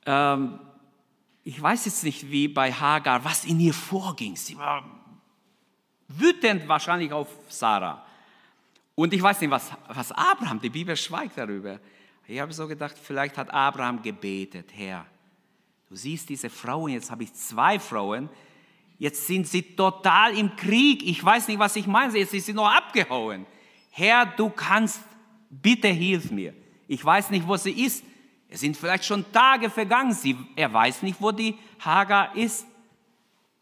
Ähm, 0.06 0.60
ich 1.44 1.62
weiß 1.62 1.86
jetzt 1.86 2.04
nicht, 2.04 2.30
wie 2.30 2.48
bei 2.48 2.72
Hagar, 2.72 3.24
was 3.24 3.46
in 3.46 3.60
ihr 3.60 3.74
vorging. 3.74 4.36
Sie 4.36 4.58
war 4.58 4.84
wütend 6.10 6.68
wahrscheinlich 6.68 7.14
auf 7.14 7.30
Sarah. 7.48 8.06
Und 8.96 9.14
ich 9.14 9.22
weiß 9.22 9.40
nicht, 9.42 9.50
was, 9.50 9.72
was 9.88 10.12
Abraham, 10.12 10.60
die 10.60 10.70
Bibel 10.70 10.96
schweigt 10.98 11.38
darüber. 11.38 11.80
Ich 12.32 12.40
habe 12.40 12.54
so 12.54 12.66
gedacht, 12.66 12.96
vielleicht 12.98 13.38
hat 13.38 13.54
Abraham 13.54 14.02
gebetet, 14.02 14.70
Herr, 14.74 15.06
du 15.90 15.98
siehst 15.98 16.30
diese 16.30 16.50
Frauen, 16.50 16.94
jetzt 16.94 17.12
habe 17.12 17.24
ich 17.24 17.34
zwei 17.34 17.78
Frauen, 17.78 18.30
jetzt 18.98 19.28
sind 19.28 19.50
sie 19.50 19.62
total 19.76 20.38
im 20.38 20.56
Krieg. 20.56 21.04
Ich 21.04 21.22
weiß 21.22 21.50
nicht, 21.50 21.60
was 21.60 21.76
ich 21.76 21.88
meine, 21.88 22.18
jetzt 22.18 22.32
sind 22.32 22.46
sie 22.46 22.54
noch 22.54 22.72
abgehauen. 22.72 23.46
Herr, 23.90 24.26
du 24.26 24.50
kannst, 24.50 25.02
bitte 25.50 25.90
hilf 25.90 26.32
mir. 26.32 26.54
Ich 26.88 27.04
weiß 27.04 27.32
nicht, 27.32 27.46
wo 27.46 27.58
sie 27.58 27.72
ist. 27.84 28.02
Es 28.48 28.62
sind 28.62 28.78
vielleicht 28.78 29.04
schon 29.04 29.30
Tage 29.34 29.70
vergangen. 29.70 30.14
Sie, 30.14 30.38
er 30.56 30.72
weiß 30.72 31.02
nicht, 31.02 31.22
wo 31.22 31.34
die 31.34 31.60
Hagar 31.80 32.34
ist. 32.38 32.66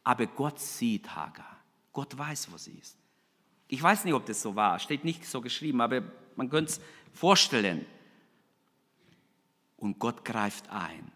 Aber 0.03 0.27
Gott 0.27 0.60
sieht 0.60 1.15
Hagar. 1.15 1.58
Gott 1.91 2.15
weiß, 2.15 2.51
wo 2.51 2.58
sie 2.58 2.77
ist. 2.79 2.95
Ich 3.67 3.82
weiß 3.82 4.05
nicht, 4.05 4.13
ob 4.13 4.27
das 4.27 4.39
so 4.39 4.55
war. 4.55 4.77
Steht 4.77 5.03
nicht 5.03 5.25
so 5.25 5.41
geschrieben, 5.41 5.82
aber 5.82 6.03
man 6.36 6.51
könnte 6.51 6.73
es 6.73 6.82
vorstellen. 7.13 7.88
Und 9.79 9.99
Gott 9.99 10.23
greift 10.23 10.69
ein. 10.69 11.11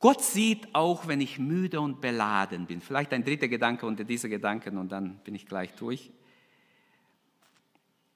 Gott 0.00 0.22
sieht 0.22 0.74
auch, 0.74 1.08
wenn 1.08 1.20
ich 1.20 1.38
müde 1.38 1.80
und 1.80 2.00
beladen 2.00 2.66
bin. 2.66 2.80
Vielleicht 2.80 3.12
ein 3.12 3.24
dritter 3.24 3.48
Gedanke 3.48 3.86
unter 3.86 4.04
diese 4.04 4.28
Gedanken 4.28 4.78
und 4.78 4.90
dann 4.90 5.18
bin 5.24 5.34
ich 5.34 5.46
gleich 5.46 5.74
durch 5.74 6.10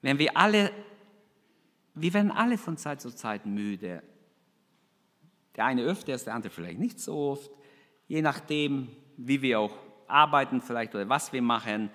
wenn 0.03 0.19
wir 0.19 0.37
alle, 0.37 0.71
wir 1.95 2.13
werden 2.13 2.29
alle 2.29 2.59
von 2.59 2.77
Zeit 2.77 3.01
zu 3.01 3.09
Zeit 3.09 3.47
müde. 3.47 4.03
Der 5.55 5.65
eine 5.65 5.81
öfter, 5.81 6.15
der 6.15 6.35
andere 6.35 6.51
vielleicht 6.51 6.77
nicht 6.77 6.99
so 6.99 7.31
oft, 7.31 7.49
je 8.07 8.21
nachdem, 8.21 8.89
wie 9.15 9.41
wir 9.41 9.61
auch 9.61 9.75
arbeiten 10.07 10.61
vielleicht 10.61 10.93
oder 10.93 11.07
was 11.07 11.31
wir 11.31 11.41
machen. 11.41 11.89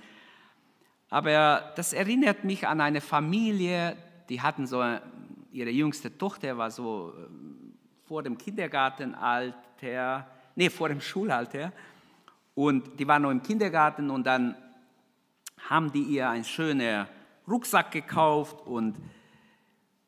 Aber 1.11 1.73
das 1.77 1.93
erinnert 1.93 2.45
mich 2.45 2.67
an 2.67 2.81
eine 2.81 3.03
Familie, 3.03 3.97
die 4.31 4.41
hatten 4.41 4.67
so, 4.67 4.83
ihre 5.59 5.71
jüngste 5.71 6.17
Tochter 6.17 6.57
war 6.57 6.71
so 6.71 7.13
äh, 7.17 7.27
vor 8.07 8.23
dem 8.23 8.39
Kindergartenalter, 8.39 10.27
nee, 10.55 10.71
vor 10.71 10.89
dem 10.89 11.01
Schulalter. 11.01 11.73
Und 12.55 12.99
die 12.99 13.07
war 13.07 13.19
noch 13.19 13.31
im 13.31 13.43
Kindergarten 13.43 14.11
und 14.11 14.25
dann 14.25 14.57
haben 15.69 15.93
die 15.93 16.03
ihr 16.03 16.29
ein 16.29 16.45
schönes 16.45 17.07
Rucksack 17.47 17.91
gekauft 17.91 18.67
und, 18.67 18.97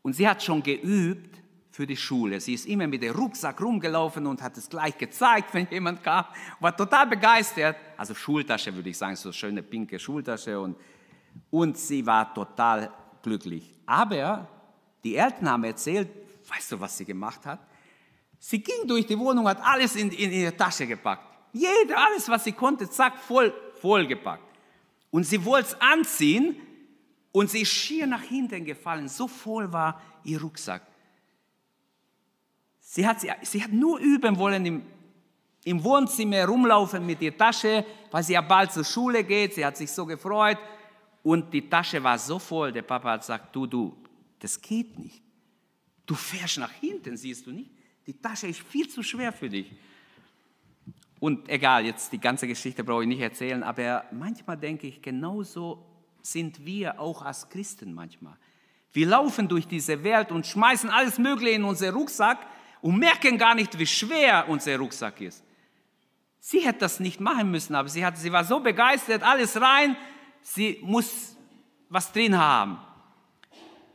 und 0.02 0.14
sie 0.14 0.28
hat 0.28 0.42
schon 0.42 0.62
geübt 0.62 1.38
für 1.70 1.86
die 1.86 1.96
Schule. 1.96 2.40
Sie 2.40 2.54
ist 2.54 2.66
immer 2.66 2.86
mit 2.86 3.02
dem 3.02 3.14
Rucksack 3.14 3.60
rumgelaufen 3.60 4.26
und 4.26 4.42
hat 4.42 4.56
es 4.56 4.68
gleich 4.68 4.96
gezeigt, 4.96 5.48
wenn 5.54 5.66
jemand 5.70 6.02
kam. 6.02 6.24
War 6.60 6.76
total 6.76 7.06
begeistert. 7.06 7.76
Also 7.96 8.14
Schultasche 8.14 8.74
würde 8.74 8.90
ich 8.90 8.98
sagen, 8.98 9.16
so 9.16 9.32
schöne 9.32 9.62
pinke 9.62 9.98
Schultasche 9.98 10.60
und, 10.60 10.76
und 11.50 11.76
sie 11.76 12.04
war 12.06 12.32
total 12.32 12.90
glücklich. 13.22 13.74
Aber 13.86 14.48
die 15.04 15.16
Eltern 15.16 15.50
haben 15.50 15.64
erzählt, 15.64 16.08
weißt 16.48 16.72
du, 16.72 16.80
was 16.80 16.96
sie 16.96 17.04
gemacht 17.04 17.44
hat? 17.46 17.60
Sie 18.38 18.62
ging 18.62 18.86
durch 18.86 19.06
die 19.06 19.18
Wohnung, 19.18 19.46
hat 19.48 19.62
alles 19.62 19.96
in, 19.96 20.10
in 20.10 20.32
ihre 20.32 20.56
Tasche 20.56 20.86
gepackt. 20.86 21.24
Jeder, 21.52 21.98
alles, 21.98 22.28
was 22.28 22.44
sie 22.44 22.52
konnte, 22.52 22.88
zack, 22.88 23.18
voll, 23.18 23.52
voll 23.80 24.06
gepackt. 24.06 24.44
Und 25.10 25.24
sie 25.24 25.44
wollte 25.44 25.68
es 25.68 25.80
anziehen, 25.80 26.56
und 27.32 27.50
sie 27.50 27.62
ist 27.62 27.70
schier 27.70 28.06
nach 28.06 28.22
hinten 28.22 28.64
gefallen, 28.64 29.08
so 29.08 29.28
voll 29.28 29.72
war 29.72 30.00
ihr 30.24 30.40
Rucksack. 30.40 30.82
Sie 32.80 33.06
hat, 33.06 33.18
sie 33.42 33.62
hat 33.62 33.70
nur 33.70 34.00
üben 34.00 34.36
wollen 34.36 34.66
im, 34.66 34.82
im 35.64 35.84
Wohnzimmer 35.84 36.44
rumlaufen 36.44 37.06
mit 37.06 37.20
der 37.20 37.36
Tasche, 37.36 37.84
weil 38.10 38.24
sie 38.24 38.32
ja 38.32 38.40
bald 38.40 38.72
zur 38.72 38.84
Schule 38.84 39.22
geht. 39.22 39.54
Sie 39.54 39.64
hat 39.64 39.76
sich 39.76 39.90
so 39.92 40.04
gefreut 40.04 40.58
und 41.22 41.52
die 41.54 41.68
Tasche 41.68 42.02
war 42.02 42.18
so 42.18 42.40
voll. 42.40 42.72
Der 42.72 42.82
Papa 42.82 43.12
hat 43.12 43.20
gesagt, 43.20 43.54
du, 43.54 43.66
du, 43.66 43.96
das 44.40 44.60
geht 44.60 44.98
nicht. 44.98 45.22
Du 46.06 46.14
fährst 46.14 46.58
nach 46.58 46.72
hinten, 46.72 47.16
siehst 47.16 47.46
du 47.46 47.52
nicht? 47.52 47.70
Die 48.06 48.20
Tasche 48.20 48.48
ist 48.48 48.60
viel 48.60 48.88
zu 48.88 49.02
schwer 49.02 49.32
für 49.32 49.48
dich. 49.48 49.70
Und 51.20 51.48
egal, 51.48 51.84
jetzt 51.84 52.12
die 52.12 52.18
ganze 52.18 52.48
Geschichte 52.48 52.82
brauche 52.82 53.02
ich 53.02 53.08
nicht 53.08 53.20
erzählen, 53.20 53.62
aber 53.62 54.04
manchmal 54.10 54.56
denke 54.56 54.86
ich, 54.86 55.00
genauso 55.02 55.86
sind 56.22 56.64
wir 56.64 56.98
auch 56.98 57.22
als 57.22 57.48
Christen 57.48 57.92
manchmal. 57.92 58.36
Wir 58.92 59.06
laufen 59.06 59.46
durch 59.46 59.68
diese 59.68 60.02
Welt 60.02 60.32
und 60.32 60.46
schmeißen 60.46 60.90
alles 60.90 61.18
Mögliche 61.18 61.56
in 61.56 61.64
unseren 61.64 61.94
Rucksack 61.94 62.46
und 62.80 62.98
merken 62.98 63.38
gar 63.38 63.54
nicht, 63.54 63.78
wie 63.78 63.86
schwer 63.86 64.48
unser 64.48 64.76
Rucksack 64.78 65.20
ist. 65.20 65.44
Sie 66.40 66.60
hätte 66.60 66.80
das 66.80 67.00
nicht 67.00 67.20
machen 67.20 67.50
müssen, 67.50 67.74
aber 67.74 67.88
sie, 67.88 68.04
hat, 68.04 68.16
sie 68.16 68.32
war 68.32 68.44
so 68.44 68.60
begeistert, 68.60 69.22
alles 69.22 69.60
rein, 69.60 69.96
sie 70.42 70.80
muss 70.82 71.36
was 71.90 72.10
drin 72.12 72.36
haben. 72.36 72.78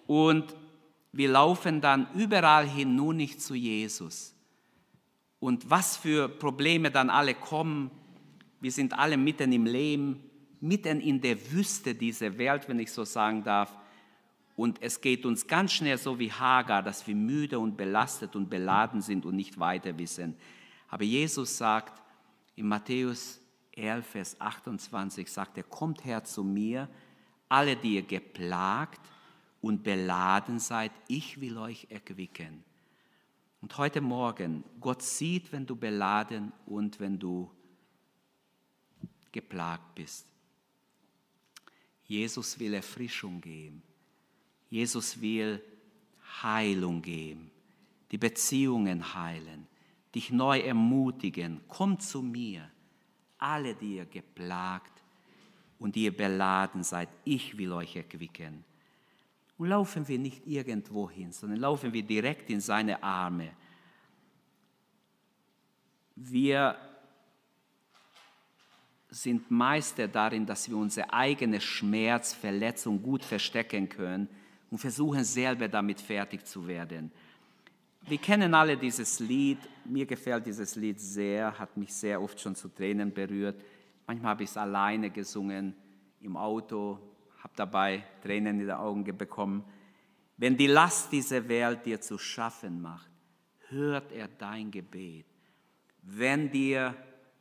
Und 0.07 0.55
wir 1.11 1.29
laufen 1.29 1.81
dann 1.81 2.07
überall 2.13 2.67
hin, 2.67 2.95
nur 2.95 3.13
nicht 3.13 3.41
zu 3.41 3.55
Jesus. 3.55 4.33
Und 5.39 5.69
was 5.69 5.95
für 5.97 6.27
Probleme 6.27 6.91
dann 6.91 7.09
alle 7.09 7.33
kommen, 7.33 7.91
wir 8.59 8.71
sind 8.71 8.97
alle 8.97 9.15
mitten 9.15 9.51
im 9.51 9.65
Leben, 9.65 10.23
mitten 10.59 10.99
in 10.99 11.21
der 11.21 11.51
Wüste 11.51 11.93
dieser 11.95 12.37
Welt, 12.37 12.67
wenn 12.67 12.79
ich 12.79 12.91
so 12.91 13.05
sagen 13.05 13.43
darf. 13.43 13.75
Und 14.55 14.81
es 14.81 15.01
geht 15.01 15.25
uns 15.25 15.47
ganz 15.47 15.73
schnell 15.73 15.97
so 15.97 16.17
wie 16.17 16.31
Hagar, 16.31 16.81
dass 16.81 17.05
wir 17.05 17.15
müde 17.15 17.59
und 17.59 17.77
belastet 17.77 18.35
und 18.35 18.49
beladen 18.49 19.01
sind 19.01 19.25
und 19.25 19.35
nicht 19.35 19.59
weiter 19.59 19.97
wissen. 19.97 20.35
Aber 20.89 21.03
Jesus 21.03 21.57
sagt 21.57 22.01
in 22.55 22.67
Matthäus 22.67 23.39
11, 23.73 24.05
Vers 24.05 24.41
28, 24.41 25.31
sagt 25.31 25.57
er, 25.57 25.63
kommt 25.63 26.05
her 26.05 26.23
zu 26.23 26.43
mir, 26.43 26.89
alle, 27.49 27.75
die 27.75 27.95
ihr 27.95 28.01
geplagt 28.01 29.01
und 29.65 29.81
beladen 29.81 30.59
seid, 30.59 30.91
ich 31.07 31.41
will 31.41 31.57
euch 31.57 31.87
erquicken. 31.89 32.63
Und 33.61 33.75
heute 33.79 33.99
Morgen, 33.99 34.63
Gott 34.79 35.01
sieht, 35.01 35.51
wenn 35.51 35.65
du 35.65 35.75
beladen 35.75 36.51
und 36.67 36.99
wenn 36.99 37.17
du 37.17 37.49
geplagt 39.31 39.95
bist. 39.95 40.27
Jesus 42.03 42.59
will 42.59 42.75
Erfrischung 42.75 43.41
geben. 43.41 43.81
Jesus 44.69 45.19
will 45.19 45.59
Heilung 46.43 47.01
geben, 47.01 47.49
die 48.11 48.19
Beziehungen 48.19 49.15
heilen, 49.15 49.65
dich 50.13 50.29
neu 50.29 50.59
ermutigen. 50.59 51.61
Komm 51.67 51.99
zu 51.99 52.21
mir, 52.21 52.69
alle, 53.39 53.73
die 53.73 53.95
ihr 53.95 54.05
geplagt 54.05 55.01
und 55.79 55.95
die 55.95 56.03
ihr 56.03 56.15
beladen 56.15 56.83
seid, 56.83 57.09
ich 57.23 57.57
will 57.57 57.71
euch 57.71 57.95
erquicken. 57.95 58.63
Und 59.57 59.69
laufen 59.69 60.07
wir 60.07 60.19
nicht 60.19 60.45
irgendwo 60.45 61.09
hin, 61.09 61.31
sondern 61.31 61.59
laufen 61.59 61.93
wir 61.93 62.03
direkt 62.03 62.49
in 62.49 62.59
seine 62.59 63.01
Arme. 63.01 63.51
Wir 66.15 66.75
sind 69.09 69.49
Meister 69.49 70.07
darin, 70.07 70.45
dass 70.45 70.69
wir 70.69 70.75
unsere 70.75 71.11
eigene 71.13 71.61
Schmerz, 71.61 72.33
Verletzung 72.33 73.01
gut 73.01 73.23
verstecken 73.23 73.87
können 73.87 74.27
und 74.69 74.77
versuchen 74.77 75.23
selber 75.23 75.69
damit 75.69 76.01
fertig 76.01 76.45
zu 76.45 76.67
werden. 76.67 77.11
Wir 78.07 78.17
kennen 78.17 78.53
alle 78.53 78.77
dieses 78.77 79.19
Lied. 79.19 79.57
Mir 79.85 80.05
gefällt 80.05 80.45
dieses 80.45 80.75
Lied 80.75 80.99
sehr, 80.99 81.57
hat 81.57 81.75
mich 81.77 81.93
sehr 81.93 82.21
oft 82.21 82.39
schon 82.39 82.55
zu 82.55 82.69
Tränen 82.69 83.13
berührt. 83.13 83.59
Manchmal 84.05 84.31
habe 84.31 84.43
ich 84.43 84.49
es 84.49 84.57
alleine 84.57 85.09
gesungen 85.09 85.73
im 86.21 86.37
Auto, 86.37 86.99
habe 87.45 87.53
dabei 87.57 88.03
Tränen 88.23 88.59
in 88.59 88.65
die 88.65 88.73
Augen 88.73 89.03
bekommen. 89.15 89.63
Wenn 90.35 90.57
die 90.57 90.65
Last 90.65 91.11
dieser 91.11 91.47
Welt 91.47 91.85
dir 91.85 92.01
zu 92.01 92.17
schaffen 92.17 92.81
macht, 92.81 93.11
hört 93.69 94.11
er 94.11 94.27
dein 94.27 94.71
Gebet. 94.71 95.27
Wenn, 96.01 96.49
dir, 96.49 96.95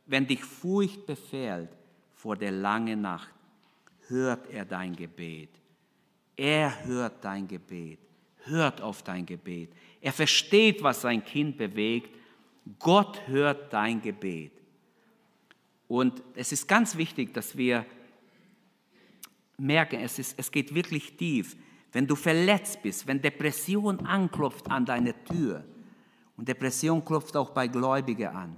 wenn 0.05 0.27
dich 0.27 0.43
Furcht 0.43 1.07
befällt 1.07 1.75
vor 2.13 2.35
der 2.35 2.51
langen 2.51 3.01
Nacht, 3.01 3.33
hört 4.07 4.47
er 4.51 4.63
dein 4.63 4.95
Gebet. 4.95 5.49
Er 6.37 6.85
hört 6.85 7.25
dein 7.25 7.47
Gebet, 7.47 7.97
hört 8.43 8.81
auf 8.81 9.01
dein 9.01 9.25
Gebet. 9.25 9.71
Er 10.01 10.13
versteht, 10.13 10.83
was 10.83 11.01
sein 11.01 11.25
Kind 11.25 11.57
bewegt. 11.57 12.13
Gott 12.77 13.25
hört 13.25 13.73
dein 13.73 14.03
Gebet. 14.03 14.51
Und 15.87 16.21
es 16.35 16.51
ist 16.51 16.67
ganz 16.67 16.95
wichtig, 16.95 17.33
dass 17.33 17.57
wir 17.57 17.87
merken, 19.57 19.99
es, 20.01 20.19
ist, 20.19 20.37
es 20.37 20.51
geht 20.51 20.73
wirklich 20.73 21.15
tief. 21.17 21.55
Wenn 21.91 22.07
du 22.07 22.15
verletzt 22.15 22.81
bist, 22.81 23.07
wenn 23.07 23.21
Depression 23.21 24.05
anklopft 24.05 24.69
an 24.69 24.85
deine 24.85 25.13
Tür, 25.23 25.63
und 26.37 26.47
Depression 26.47 27.03
klopft 27.03 27.35
auch 27.37 27.51
bei 27.51 27.67
Gläubigen 27.67 28.27
an. 28.27 28.55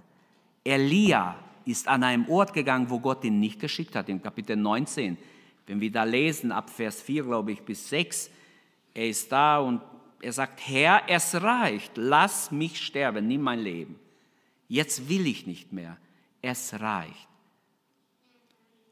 Elia 0.64 1.38
ist 1.66 1.88
an 1.88 2.04
einem 2.04 2.28
Ort 2.30 2.54
gegangen, 2.54 2.90
wo 2.90 3.00
Gott 3.00 3.24
ihn 3.24 3.40
nicht 3.40 3.60
geschickt 3.60 3.96
hat, 3.96 4.10
im 4.10 4.22
Kapitel 4.22 4.56
19. 4.56 5.18
Wenn 5.68 5.82
wir 5.82 5.92
da 5.92 6.04
lesen, 6.04 6.52
ab 6.52 6.70
Vers 6.70 7.02
4, 7.02 7.24
glaube 7.24 7.52
ich, 7.52 7.62
bis 7.62 7.90
6, 7.90 8.32
er 8.94 9.10
ist 9.10 9.32
da 9.32 9.60
und 9.60 9.82
er 10.22 10.34
sagt, 10.34 10.60
Herr, 10.68 11.04
es 11.08 11.36
reicht, 11.36 11.92
lass 11.98 12.52
mich 12.52 12.82
sterben, 12.82 13.28
nimm 13.28 13.42
mein 13.42 13.60
Leben. 13.60 14.00
Jetzt 14.68 15.08
will 15.08 15.28
ich 15.28 15.46
nicht 15.46 15.72
mehr, 15.72 15.98
es 16.42 16.74
reicht. 16.80 17.28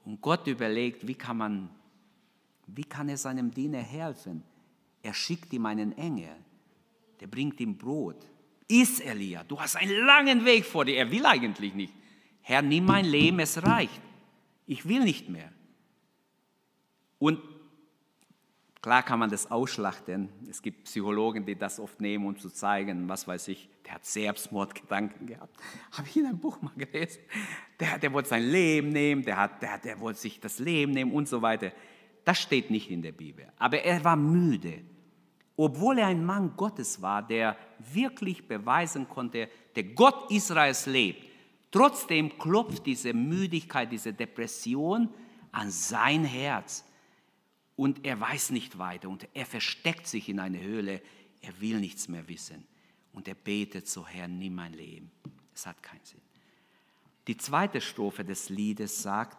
Und 0.04 0.22
Gott 0.22 0.46
überlegt, 0.46 1.08
wie 1.08 1.16
kann 1.16 1.38
man 1.38 1.70
wie 2.68 2.84
kann 2.84 3.10
er 3.10 3.18
seinem 3.18 3.52
Diener 3.52 3.80
helfen? 3.80 4.44
Er 5.04 5.14
schickt 5.14 5.54
ihm 5.54 5.66
einen 5.66 5.98
Engel, 5.98 6.36
der 7.20 7.28
bringt 7.28 7.60
ihm 7.60 7.78
Brot. 7.78 8.28
Iss, 8.68 9.00
Elia, 9.00 9.44
du 9.44 9.60
hast 9.60 9.76
einen 9.76 10.06
langen 10.06 10.44
Weg 10.44 10.66
vor 10.66 10.86
dir. 10.86 10.98
Er 10.98 11.12
will 11.12 11.26
eigentlich 11.26 11.76
nicht. 11.76 11.94
Herr, 12.42 12.62
nimm 12.62 12.86
mein 12.86 13.06
Leben, 13.06 13.40
es 13.40 13.62
reicht. 13.64 14.02
Ich 14.66 14.88
will 14.88 15.04
nicht 15.04 15.30
mehr. 15.30 15.52
Und 17.20 17.40
klar 18.82 19.04
kann 19.04 19.20
man 19.20 19.30
das 19.30 19.50
ausschlachten. 19.50 20.30
Es 20.50 20.62
gibt 20.62 20.86
Psychologen, 20.86 21.46
die 21.46 21.56
das 21.56 21.80
oft 21.80 22.02
nehmen, 22.02 22.26
um 22.26 22.38
zu 22.38 22.50
zeigen, 22.50 23.08
was 23.08 23.28
weiß 23.28 23.48
ich, 23.50 23.70
der 23.86 23.96
hat 23.96 24.06
Selbstmordgedanken 24.06 25.28
gehabt. 25.28 25.56
Habe 25.92 26.08
ich 26.08 26.18
in 26.18 26.26
einem 26.26 26.40
Buch 26.40 26.62
mal 26.62 26.74
gelesen. 26.76 27.22
Der, 27.80 28.00
der 28.00 28.12
wollte 28.14 28.30
sein 28.30 28.44
Leben 28.44 28.90
nehmen, 28.90 29.24
der, 29.24 29.38
hat, 29.38 29.62
der, 29.62 29.78
der 29.78 30.00
wollte 30.00 30.20
sich 30.20 30.40
das 30.40 30.60
Leben 30.60 30.92
nehmen 30.92 31.12
und 31.12 31.28
so 31.28 31.42
weiter. 31.42 31.72
Das 32.26 32.40
steht 32.40 32.72
nicht 32.72 32.90
in 32.90 33.02
der 33.02 33.12
Bibel. 33.14 33.48
Aber 33.58 33.82
er 33.82 34.04
war 34.04 34.16
müde. 34.16 34.82
Obwohl 35.56 36.00
er 36.00 36.08
ein 36.08 36.26
Mann 36.26 36.58
Gottes 36.58 37.02
war, 37.02 37.26
der 37.26 37.56
wirklich 37.94 38.48
beweisen 38.48 39.08
konnte, 39.08 39.50
der 39.76 39.84
Gott 39.84 40.30
Israels 40.32 40.86
lebt. 40.86 41.26
Trotzdem 41.72 42.38
klopft 42.38 42.86
diese 42.86 43.14
Müdigkeit, 43.14 43.92
diese 43.92 44.12
Depression 44.12 45.10
an 45.52 45.72
sein 45.72 46.26
Herz. 46.26 46.84
Und 47.76 48.06
er 48.06 48.20
weiß 48.20 48.52
nicht 48.52 48.78
weiter 48.78 49.08
und 49.10 49.28
er 49.34 49.46
versteckt 49.46 50.08
sich 50.08 50.28
in 50.28 50.40
eine 50.40 50.62
Höhle. 50.62 51.02
Er 51.42 51.62
will 51.62 51.80
nichts 51.80 52.08
mehr 52.08 52.28
wissen. 52.28 52.66
Und 53.14 53.28
er 53.28 53.36
betet 53.36 53.88
so, 53.88 54.06
Herr, 54.06 54.28
nimm 54.28 54.56
mein 54.56 54.74
Leben. 54.74 55.12
Es 55.54 55.66
hat 55.66 55.82
keinen 55.82 56.04
Sinn. 56.04 56.22
Die 57.28 57.38
zweite 57.38 57.82
Strophe 57.82 58.24
des 58.26 58.50
Liedes 58.50 59.02
sagt, 59.02 59.38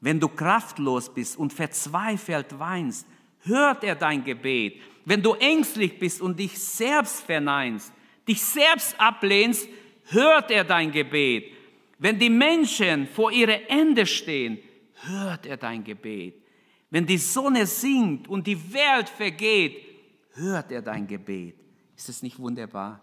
wenn 0.00 0.18
du 0.18 0.28
kraftlos 0.28 1.12
bist 1.12 1.36
und 1.36 1.52
verzweifelt 1.52 2.58
weinst, 2.58 3.06
hört 3.40 3.84
er 3.84 3.94
dein 3.94 4.24
Gebet. 4.24 4.80
Wenn 5.04 5.22
du 5.22 5.34
ängstlich 5.34 5.98
bist 5.98 6.20
und 6.20 6.38
dich 6.38 6.58
selbst 6.58 7.22
verneinst, 7.22 7.92
dich 8.26 8.42
selbst 8.42 8.98
ablehnst, 8.98 9.68
hört 10.06 10.50
er 10.50 10.64
dein 10.64 10.90
Gebet. 10.90 11.52
Wenn 11.98 12.18
die 12.18 12.30
Menschen 12.30 13.06
vor 13.06 13.30
ihre 13.30 13.68
Ende 13.68 14.06
stehen, 14.06 14.58
hört 15.02 15.46
er 15.46 15.56
dein 15.56 15.84
Gebet. 15.84 16.34
Wenn 16.90 17.06
die 17.06 17.18
Sonne 17.18 17.66
sinkt 17.66 18.26
und 18.26 18.46
die 18.46 18.72
Welt 18.72 19.08
vergeht, 19.08 19.76
hört 20.32 20.72
er 20.72 20.82
dein 20.82 21.06
Gebet. 21.06 21.56
Ist 21.96 22.08
es 22.08 22.22
nicht 22.22 22.38
wunderbar? 22.38 23.00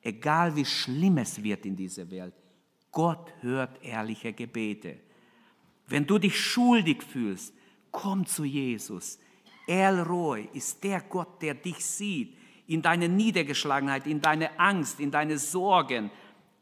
Egal 0.00 0.56
wie 0.56 0.64
schlimm 0.64 1.18
es 1.18 1.42
wird 1.42 1.66
in 1.66 1.76
dieser 1.76 2.10
Welt, 2.10 2.34
Gott 2.90 3.32
hört 3.40 3.82
ehrliche 3.84 4.32
Gebete. 4.32 5.00
Wenn 5.88 6.06
du 6.06 6.18
dich 6.18 6.38
schuldig 6.38 7.02
fühlst, 7.02 7.54
komm 7.90 8.26
zu 8.26 8.44
Jesus. 8.44 9.18
El 9.66 10.00
Roy 10.00 10.48
ist 10.52 10.82
der 10.84 11.00
Gott, 11.00 11.42
der 11.42 11.54
dich 11.54 11.84
sieht, 11.84 12.36
in 12.66 12.82
deiner 12.82 13.08
Niedergeschlagenheit, 13.08 14.06
in 14.06 14.20
deine 14.20 14.58
Angst, 14.60 15.00
in 15.00 15.10
deine 15.10 15.38
Sorgen. 15.38 16.10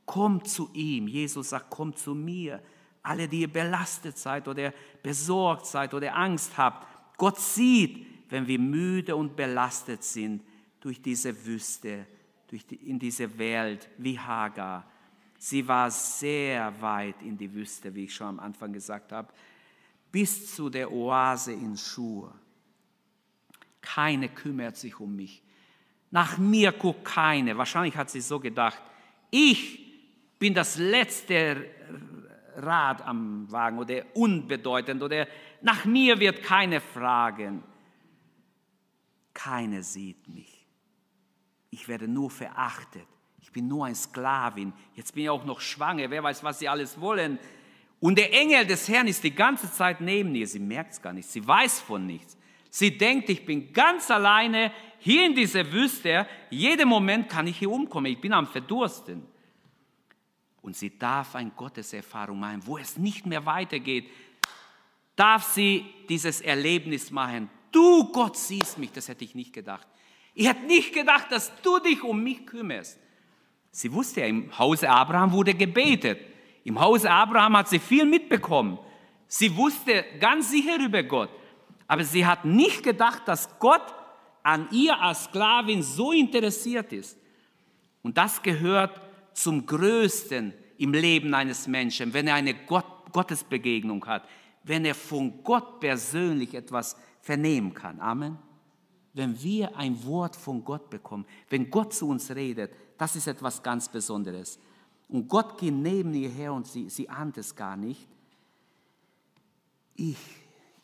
Komm 0.04 0.44
zu 0.44 0.70
ihm. 0.72 1.08
Jesus 1.08 1.50
sagt, 1.50 1.66
komm 1.68 1.94
zu 1.94 2.14
mir. 2.14 2.62
Alle, 3.02 3.28
die 3.28 3.40
ihr 3.40 3.52
belastet 3.52 4.16
seid 4.18 4.46
oder 4.48 4.72
besorgt 5.02 5.66
seid 5.66 5.94
oder 5.94 6.16
Angst 6.16 6.56
habt. 6.56 6.86
Gott 7.16 7.38
sieht, 7.38 8.06
wenn 8.30 8.46
wir 8.46 8.58
müde 8.58 9.16
und 9.16 9.36
belastet 9.36 10.02
sind 10.04 10.42
durch 10.80 11.02
diese 11.02 11.46
Wüste, 11.46 12.06
durch 12.48 12.66
die, 12.66 12.76
in 12.76 12.98
diese 12.98 13.38
Welt 13.38 13.88
wie 13.98 14.18
Hagar. 14.18 14.88
Sie 15.38 15.66
war 15.68 15.90
sehr 15.90 16.80
weit 16.80 17.22
in 17.22 17.36
die 17.36 17.52
Wüste, 17.52 17.94
wie 17.94 18.04
ich 18.04 18.14
schon 18.14 18.28
am 18.28 18.40
Anfang 18.40 18.72
gesagt 18.72 19.12
habe, 19.12 19.32
bis 20.10 20.54
zu 20.54 20.70
der 20.70 20.90
Oase 20.90 21.52
in 21.52 21.76
Schur. 21.76 22.34
Keine 23.80 24.28
kümmert 24.28 24.76
sich 24.76 24.98
um 24.98 25.14
mich. 25.14 25.42
Nach 26.10 26.38
mir 26.38 26.72
guckt 26.72 27.04
keine. 27.04 27.58
Wahrscheinlich 27.58 27.96
hat 27.96 28.10
sie 28.10 28.20
so 28.20 28.40
gedacht, 28.40 28.82
ich 29.30 29.86
bin 30.38 30.54
das 30.54 30.78
letzte 30.78 31.68
Rad 32.56 33.02
am 33.02 33.50
Wagen 33.50 33.78
oder 33.78 34.04
unbedeutend 34.14 35.02
oder 35.02 35.26
nach 35.60 35.84
mir 35.84 36.18
wird 36.18 36.42
keine 36.42 36.80
fragen. 36.80 37.62
Keine 39.34 39.82
sieht 39.82 40.28
mich. 40.28 40.66
Ich 41.70 41.88
werde 41.88 42.08
nur 42.08 42.30
verachtet. 42.30 43.06
Bin 43.56 43.68
nur 43.68 43.86
ein 43.86 43.94
Sklavin. 43.94 44.74
Jetzt 44.94 45.14
bin 45.14 45.24
ich 45.24 45.30
auch 45.30 45.46
noch 45.46 45.62
schwanger. 45.62 46.10
Wer 46.10 46.22
weiß, 46.22 46.44
was 46.44 46.58
sie 46.58 46.68
alles 46.68 47.00
wollen. 47.00 47.38
Und 48.00 48.18
der 48.18 48.30
Engel 48.34 48.66
des 48.66 48.86
Herrn 48.86 49.08
ist 49.08 49.24
die 49.24 49.34
ganze 49.34 49.72
Zeit 49.72 50.02
neben 50.02 50.34
ihr. 50.34 50.46
Sie 50.46 50.58
merkt 50.58 50.92
es 50.92 51.00
gar 51.00 51.14
nicht. 51.14 51.26
Sie 51.26 51.48
weiß 51.48 51.80
von 51.80 52.06
nichts. 52.06 52.36
Sie 52.68 52.98
denkt, 52.98 53.30
ich 53.30 53.46
bin 53.46 53.72
ganz 53.72 54.10
alleine 54.10 54.72
hier 54.98 55.24
in 55.24 55.34
dieser 55.34 55.72
Wüste. 55.72 56.26
Jeden 56.50 56.86
Moment 56.86 57.30
kann 57.30 57.46
ich 57.46 57.58
hier 57.58 57.70
umkommen. 57.70 58.12
Ich 58.12 58.20
bin 58.20 58.34
am 58.34 58.46
Verdursten. 58.46 59.26
Und 60.60 60.76
sie 60.76 60.98
darf 60.98 61.34
eine 61.34 61.48
Gotteserfahrung 61.48 62.38
machen, 62.38 62.60
wo 62.66 62.76
es 62.76 62.98
nicht 62.98 63.24
mehr 63.24 63.46
weitergeht. 63.46 64.10
darf 65.14 65.44
sie 65.44 65.86
dieses 66.10 66.42
Erlebnis 66.42 67.10
machen. 67.10 67.48
Du, 67.72 68.12
Gott, 68.12 68.36
siehst 68.36 68.76
mich. 68.76 68.92
Das 68.92 69.08
hätte 69.08 69.24
ich 69.24 69.34
nicht 69.34 69.54
gedacht. 69.54 69.86
Ich 70.34 70.46
hätte 70.46 70.66
nicht 70.66 70.92
gedacht, 70.92 71.32
dass 71.32 71.50
du 71.62 71.78
dich 71.78 72.02
um 72.02 72.22
mich 72.22 72.44
kümmerst. 72.44 72.98
Sie 73.76 73.92
wusste 73.92 74.22
ja, 74.22 74.26
im 74.26 74.58
Hause 74.58 74.88
Abraham 74.88 75.32
wurde 75.32 75.52
gebetet. 75.52 76.18
Im 76.64 76.80
Hause 76.80 77.10
Abraham 77.10 77.58
hat 77.58 77.68
sie 77.68 77.78
viel 77.78 78.06
mitbekommen. 78.06 78.78
Sie 79.28 79.54
wusste 79.54 80.02
ganz 80.18 80.50
sicher 80.50 80.82
über 80.82 81.02
Gott. 81.02 81.28
Aber 81.86 82.02
sie 82.02 82.24
hat 82.24 82.46
nicht 82.46 82.82
gedacht, 82.82 83.28
dass 83.28 83.58
Gott 83.58 83.94
an 84.42 84.66
ihr 84.72 84.98
als 84.98 85.24
Sklavin 85.24 85.82
so 85.82 86.12
interessiert 86.12 86.90
ist. 86.94 87.18
Und 88.00 88.16
das 88.16 88.40
gehört 88.40 88.98
zum 89.34 89.66
Größten 89.66 90.54
im 90.78 90.94
Leben 90.94 91.34
eines 91.34 91.66
Menschen, 91.66 92.14
wenn 92.14 92.28
er 92.28 92.36
eine 92.36 92.54
Gott, 92.54 93.12
Gottesbegegnung 93.12 94.06
hat, 94.06 94.26
wenn 94.64 94.86
er 94.86 94.94
von 94.94 95.44
Gott 95.44 95.80
persönlich 95.80 96.54
etwas 96.54 96.96
vernehmen 97.20 97.74
kann. 97.74 98.00
Amen. 98.00 98.38
Wenn 99.12 99.38
wir 99.42 99.76
ein 99.76 100.02
Wort 100.06 100.34
von 100.34 100.64
Gott 100.64 100.88
bekommen, 100.88 101.26
wenn 101.50 101.68
Gott 101.68 101.92
zu 101.92 102.08
uns 102.08 102.34
redet, 102.34 102.70
das 102.98 103.16
ist 103.16 103.26
etwas 103.26 103.62
ganz 103.62 103.88
Besonderes. 103.88 104.58
Und 105.08 105.28
Gott 105.28 105.58
geht 105.58 105.74
neben 105.74 106.14
ihr 106.14 106.28
her 106.28 106.52
und 106.52 106.66
sie, 106.66 106.88
sie 106.88 107.08
ahnt 107.08 107.38
es 107.38 107.54
gar 107.54 107.76
nicht. 107.76 108.08
Ich, 109.94 110.18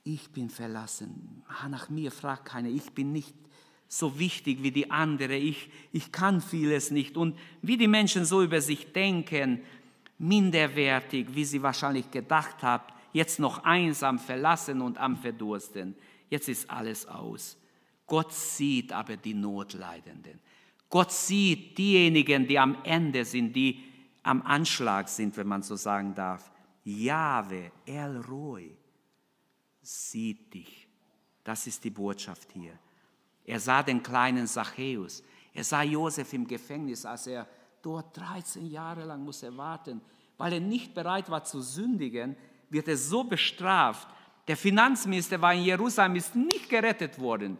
ich 0.05 0.31
bin 0.31 0.49
verlassen. 0.49 1.43
Nach 1.69 1.89
mir 1.89 2.11
fragt 2.11 2.47
keiner. 2.47 2.69
Ich 2.69 2.93
bin 2.93 3.13
nicht 3.13 3.35
so 3.89 4.19
wichtig 4.19 4.63
wie 4.63 4.71
die 4.71 4.91
andere. 4.91 5.37
Ich, 5.37 5.71
ich 5.93 6.13
kann 6.13 6.41
vieles 6.41 6.91
nicht. 6.91 7.17
Und 7.17 7.39
wie 7.61 7.77
die 7.77 7.89
Menschen 7.89 8.25
so 8.25 8.43
über 8.43 8.61
sich 8.61 8.93
denken, 8.93 9.61
minderwertig, 10.19 11.35
wie 11.35 11.45
sie 11.45 11.63
wahrscheinlich 11.63 12.11
gedacht 12.11 12.63
haben, 12.63 12.85
jetzt 13.13 13.39
noch 13.39 13.65
einsam, 13.65 14.19
verlassen 14.19 14.81
und 14.81 14.99
am 14.99 15.17
Verdursten. 15.17 15.95
Jetzt 16.31 16.49
ist 16.49 16.71
alles 16.71 17.07
aus. 17.07 17.59
Gott 18.07 18.33
sieht 18.33 18.93
aber 18.93 19.17
die 19.17 19.35
Notleidenden. 19.35 20.41
Gott 20.93 21.11
sieht 21.11 21.79
diejenigen, 21.79 22.47
die 22.47 22.59
am 22.59 22.77
Ende 22.85 23.25
sind, 23.25 23.57
die 23.57 23.83
am 24.23 24.43
Anschlag 24.43 25.09
sind, 25.09 25.35
wenn 25.39 25.47
man 25.47 25.63
so 25.63 25.75
sagen 25.75 26.15
darf. 26.15 26.53
Jahwe, 26.85 27.73
El 27.87 28.19
Roy, 28.21 28.77
sieht 29.81 30.53
dich. 30.53 30.87
Das 31.43 31.67
ist 31.67 31.83
die 31.83 31.91
Botschaft 31.91 32.53
hier. 32.53 32.79
Er 33.47 33.59
sah 33.59 33.83
den 33.83 34.03
kleinen 34.03 34.47
Zachäus. 34.47 35.25
Er 35.55 35.65
sah 35.65 35.83
Josef 35.83 36.31
im 36.35 36.47
Gefängnis, 36.47 37.07
als 37.07 37.27
er 37.27 37.49
dort 37.81 38.15
13 38.15 38.67
Jahre 38.67 39.07
lang 39.07 39.25
muss 39.25 39.43
er 39.43 39.57
warten, 39.57 40.03
weil 40.37 40.53
er 40.53 40.61
nicht 40.61 40.93
bereit 40.93 41.31
war 41.31 41.43
zu 41.43 41.63
sündigen, 41.63 42.37
wird 42.69 42.89
er 42.89 42.99
so 42.99 43.25
bestraft. 43.25 44.09
Der 44.47 44.59
Finanzminister 44.59 45.41
war 45.41 45.55
in 45.55 45.63
Jerusalem, 45.63 46.17
ist 46.17 46.37
nicht 46.37 46.69
gerettet 46.69 47.19
worden. 47.19 47.57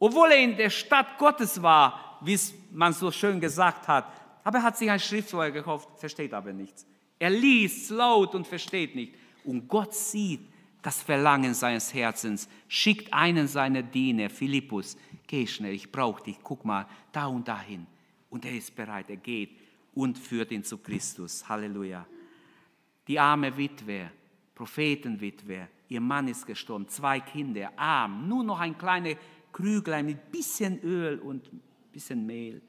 Obwohl 0.00 0.32
er 0.32 0.42
in 0.42 0.56
der 0.56 0.70
Stadt 0.70 1.16
Gottes 1.16 1.62
war, 1.62 2.05
wie 2.20 2.34
es 2.34 2.54
man 2.72 2.92
so 2.92 3.10
schön 3.10 3.40
gesagt 3.40 3.88
hat. 3.88 4.12
Aber 4.44 4.58
er 4.58 4.64
hat 4.64 4.78
sich 4.78 4.90
ein 4.90 5.00
Schriftfeuer 5.00 5.50
gekauft, 5.50 5.88
versteht 5.98 6.32
aber 6.32 6.52
nichts. 6.52 6.86
Er 7.18 7.30
liest 7.30 7.90
laut 7.90 8.34
und 8.34 8.46
versteht 8.46 8.94
nicht. 8.94 9.14
Und 9.44 9.68
Gott 9.68 9.94
sieht 9.94 10.40
das 10.82 11.02
Verlangen 11.02 11.52
seines 11.54 11.92
Herzens, 11.92 12.48
schickt 12.68 13.12
einen 13.12 13.48
seiner 13.48 13.82
Diener, 13.82 14.30
Philippus, 14.30 14.96
geh 15.26 15.46
schnell, 15.46 15.74
ich 15.74 15.90
brauche 15.90 16.22
dich, 16.22 16.36
guck 16.42 16.64
mal, 16.64 16.86
da 17.10 17.26
und 17.26 17.48
dahin. 17.48 17.86
Und 18.30 18.44
er 18.44 18.56
ist 18.56 18.74
bereit, 18.76 19.10
er 19.10 19.16
geht 19.16 19.50
und 19.94 20.16
führt 20.16 20.52
ihn 20.52 20.62
zu 20.62 20.78
Christus. 20.78 21.48
Halleluja. 21.48 22.06
Die 23.08 23.18
arme 23.18 23.56
Witwe, 23.56 24.10
Prophetenwitwe, 24.54 25.68
ihr 25.88 26.00
Mann 26.00 26.28
ist 26.28 26.46
gestorben, 26.46 26.88
zwei 26.88 27.20
Kinder, 27.20 27.72
arm, 27.76 28.28
nur 28.28 28.44
noch 28.44 28.60
ein 28.60 28.76
kleines 28.78 29.16
Krüglein 29.52 30.06
mit 30.06 30.30
bisschen 30.30 30.80
Öl 30.82 31.18
und 31.18 31.50
bisschen 31.96 32.26
Mehl. 32.26 32.62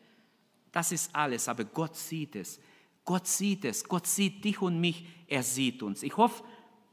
Das 0.71 0.91
ist 0.91 1.13
alles, 1.13 1.47
aber 1.47 1.65
Gott 1.65 1.95
sieht 1.95 2.35
es. 2.35 2.59
Gott 3.03 3.27
sieht 3.27 3.65
es. 3.65 3.83
Gott 3.83 4.07
sieht 4.07 4.43
dich 4.43 4.61
und 4.61 4.79
mich. 4.79 5.05
Er 5.27 5.43
sieht 5.43 5.83
uns. 5.83 6.03
Ich 6.03 6.15
hoffe, 6.17 6.43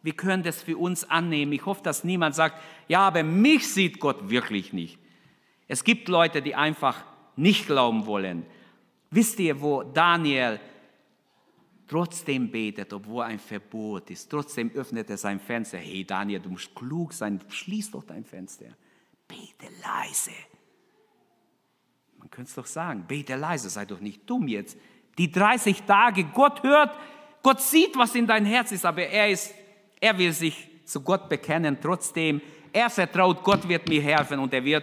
wir 0.02 0.14
können 0.14 0.42
das 0.42 0.62
für 0.62 0.76
uns 0.76 1.04
annehmen. 1.04 1.52
Ich 1.52 1.64
hoffe, 1.64 1.82
dass 1.82 2.04
niemand 2.04 2.34
sagt, 2.34 2.60
ja, 2.88 3.00
aber 3.00 3.22
mich 3.22 3.66
sieht 3.72 4.00
Gott 4.00 4.28
wirklich 4.28 4.72
nicht. 4.72 4.98
Es 5.68 5.84
gibt 5.84 6.08
Leute, 6.08 6.42
die 6.42 6.54
einfach 6.54 7.04
nicht 7.36 7.66
glauben 7.66 8.06
wollen. 8.06 8.44
Wisst 9.10 9.38
ihr, 9.40 9.60
wo 9.60 9.82
Daniel 9.82 10.60
trotzdem 11.86 12.50
betet, 12.50 12.92
obwohl 12.92 13.24
ein 13.24 13.38
Verbot 13.38 14.10
ist. 14.10 14.28
Trotzdem 14.28 14.70
öffnet 14.74 15.08
er 15.10 15.18
sein 15.18 15.38
Fenster. 15.38 15.78
Hey 15.78 16.04
Daniel, 16.04 16.40
du 16.40 16.50
musst 16.50 16.74
klug 16.74 17.12
sein, 17.12 17.40
schließ 17.48 17.92
doch 17.92 18.04
dein 18.04 18.24
Fenster. 18.24 18.76
Bete 19.28 19.72
leise. 19.82 20.32
Man 22.34 22.38
könnte 22.38 22.48
es 22.48 22.56
doch 22.56 22.66
sagen, 22.66 23.04
bete 23.06 23.36
leise, 23.36 23.70
sei 23.70 23.84
doch 23.84 24.00
nicht 24.00 24.28
dumm 24.28 24.48
jetzt. 24.48 24.76
Die 25.18 25.30
30 25.30 25.84
Tage, 25.84 26.24
Gott 26.24 26.64
hört, 26.64 26.98
Gott 27.44 27.60
sieht, 27.60 27.96
was 27.96 28.12
in 28.16 28.26
dein 28.26 28.44
Herz 28.44 28.72
ist, 28.72 28.84
aber 28.84 29.06
er 29.06 29.30
ist, 29.30 29.54
er 30.00 30.18
will 30.18 30.32
sich 30.32 30.68
zu 30.84 31.00
Gott 31.00 31.28
bekennen 31.28 31.78
trotzdem. 31.80 32.40
Er 32.72 32.90
vertraut, 32.90 33.44
Gott 33.44 33.68
wird 33.68 33.88
mir 33.88 34.02
helfen 34.02 34.40
und 34.40 34.52
er 34.52 34.64
wird 34.64 34.82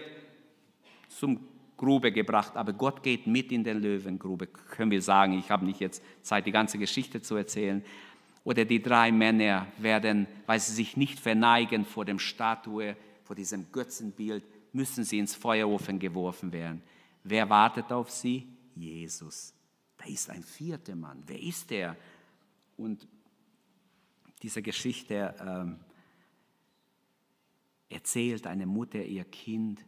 zum 1.09 1.41
Grube 1.75 2.13
gebracht, 2.13 2.55
aber 2.55 2.71
Gott 2.71 3.03
geht 3.03 3.27
mit 3.27 3.51
in 3.51 3.65
den 3.65 3.81
Löwengrube, 3.81 4.47
können 4.47 4.89
wir 4.89 5.01
sagen. 5.01 5.37
Ich 5.37 5.51
habe 5.51 5.65
nicht 5.65 5.81
jetzt 5.81 6.01
Zeit, 6.21 6.45
die 6.45 6.53
ganze 6.53 6.77
Geschichte 6.77 7.21
zu 7.21 7.35
erzählen. 7.35 7.83
Oder 8.45 8.63
die 8.63 8.81
drei 8.81 9.11
Männer 9.11 9.67
werden, 9.77 10.25
weil 10.45 10.61
sie 10.61 10.71
sich 10.71 10.95
nicht 10.95 11.19
verneigen 11.19 11.83
vor 11.83 12.05
dem 12.05 12.17
Statue, 12.17 12.95
vor 13.25 13.35
diesem 13.35 13.73
Götzenbild, 13.73 14.45
müssen 14.71 15.03
sie 15.03 15.19
ins 15.19 15.35
Feuerofen 15.35 15.99
geworfen 15.99 16.53
werden. 16.53 16.81
Wer 17.23 17.49
wartet 17.49 17.91
auf 17.91 18.09
sie? 18.09 18.47
Jesus. 18.75 19.53
Da 19.97 20.05
ist 20.05 20.29
ein 20.29 20.43
vierter 20.43 20.95
Mann. 20.95 21.23
Wer 21.25 21.39
ist 21.39 21.69
der? 21.69 21.95
Und 22.77 23.07
diese 24.41 24.61
Geschichte 24.61 25.35
ähm, 25.39 25.79
erzählt 27.89 28.47
eine 28.47 28.65
Mutter 28.65 29.03
ihr 29.03 29.25
Kind 29.25 29.85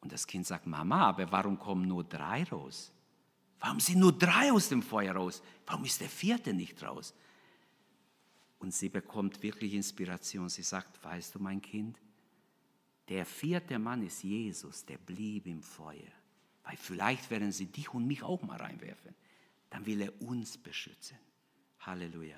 und 0.00 0.12
das 0.12 0.26
Kind 0.26 0.46
sagt, 0.46 0.66
Mama, 0.66 1.08
aber 1.08 1.30
warum 1.30 1.58
kommen 1.58 1.86
nur 1.86 2.04
drei 2.04 2.44
raus? 2.44 2.90
Warum 3.60 3.78
sind 3.78 4.00
nur 4.00 4.12
drei 4.12 4.50
aus 4.50 4.70
dem 4.70 4.82
Feuer 4.82 5.14
raus? 5.14 5.42
Warum 5.66 5.84
ist 5.84 6.00
der 6.00 6.08
vierte 6.08 6.54
nicht 6.54 6.82
raus? 6.82 7.14
Und 8.58 8.74
sie 8.74 8.88
bekommt 8.88 9.42
wirklich 9.42 9.74
Inspiration. 9.74 10.48
Sie 10.48 10.62
sagt, 10.62 11.02
weißt 11.04 11.34
du, 11.34 11.38
mein 11.38 11.60
Kind, 11.60 11.98
der 13.08 13.26
vierte 13.26 13.78
Mann 13.78 14.02
ist 14.02 14.22
Jesus, 14.22 14.84
der 14.84 14.98
blieb 14.98 15.46
im 15.46 15.62
Feuer. 15.62 16.12
Weil 16.70 16.76
vielleicht 16.76 17.32
werden 17.32 17.50
sie 17.50 17.66
dich 17.66 17.92
und 17.92 18.06
mich 18.06 18.22
auch 18.22 18.42
mal 18.42 18.56
reinwerfen. 18.56 19.12
Dann 19.70 19.86
will 19.86 20.02
er 20.02 20.22
uns 20.22 20.56
beschützen. 20.56 21.18
Halleluja. 21.80 22.36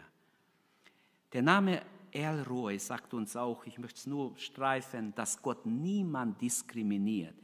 Der 1.34 1.42
Name 1.42 1.82
El 2.10 2.40
Roy 2.40 2.78
sagt 2.78 3.12
uns 3.12 3.36
auch, 3.36 3.66
ich 3.66 3.78
möchte 3.78 3.98
es 3.98 4.06
nur 4.06 4.34
streifen, 4.38 5.14
dass 5.14 5.42
Gott 5.42 5.66
niemand 5.66 6.40
diskriminiert. 6.40 7.34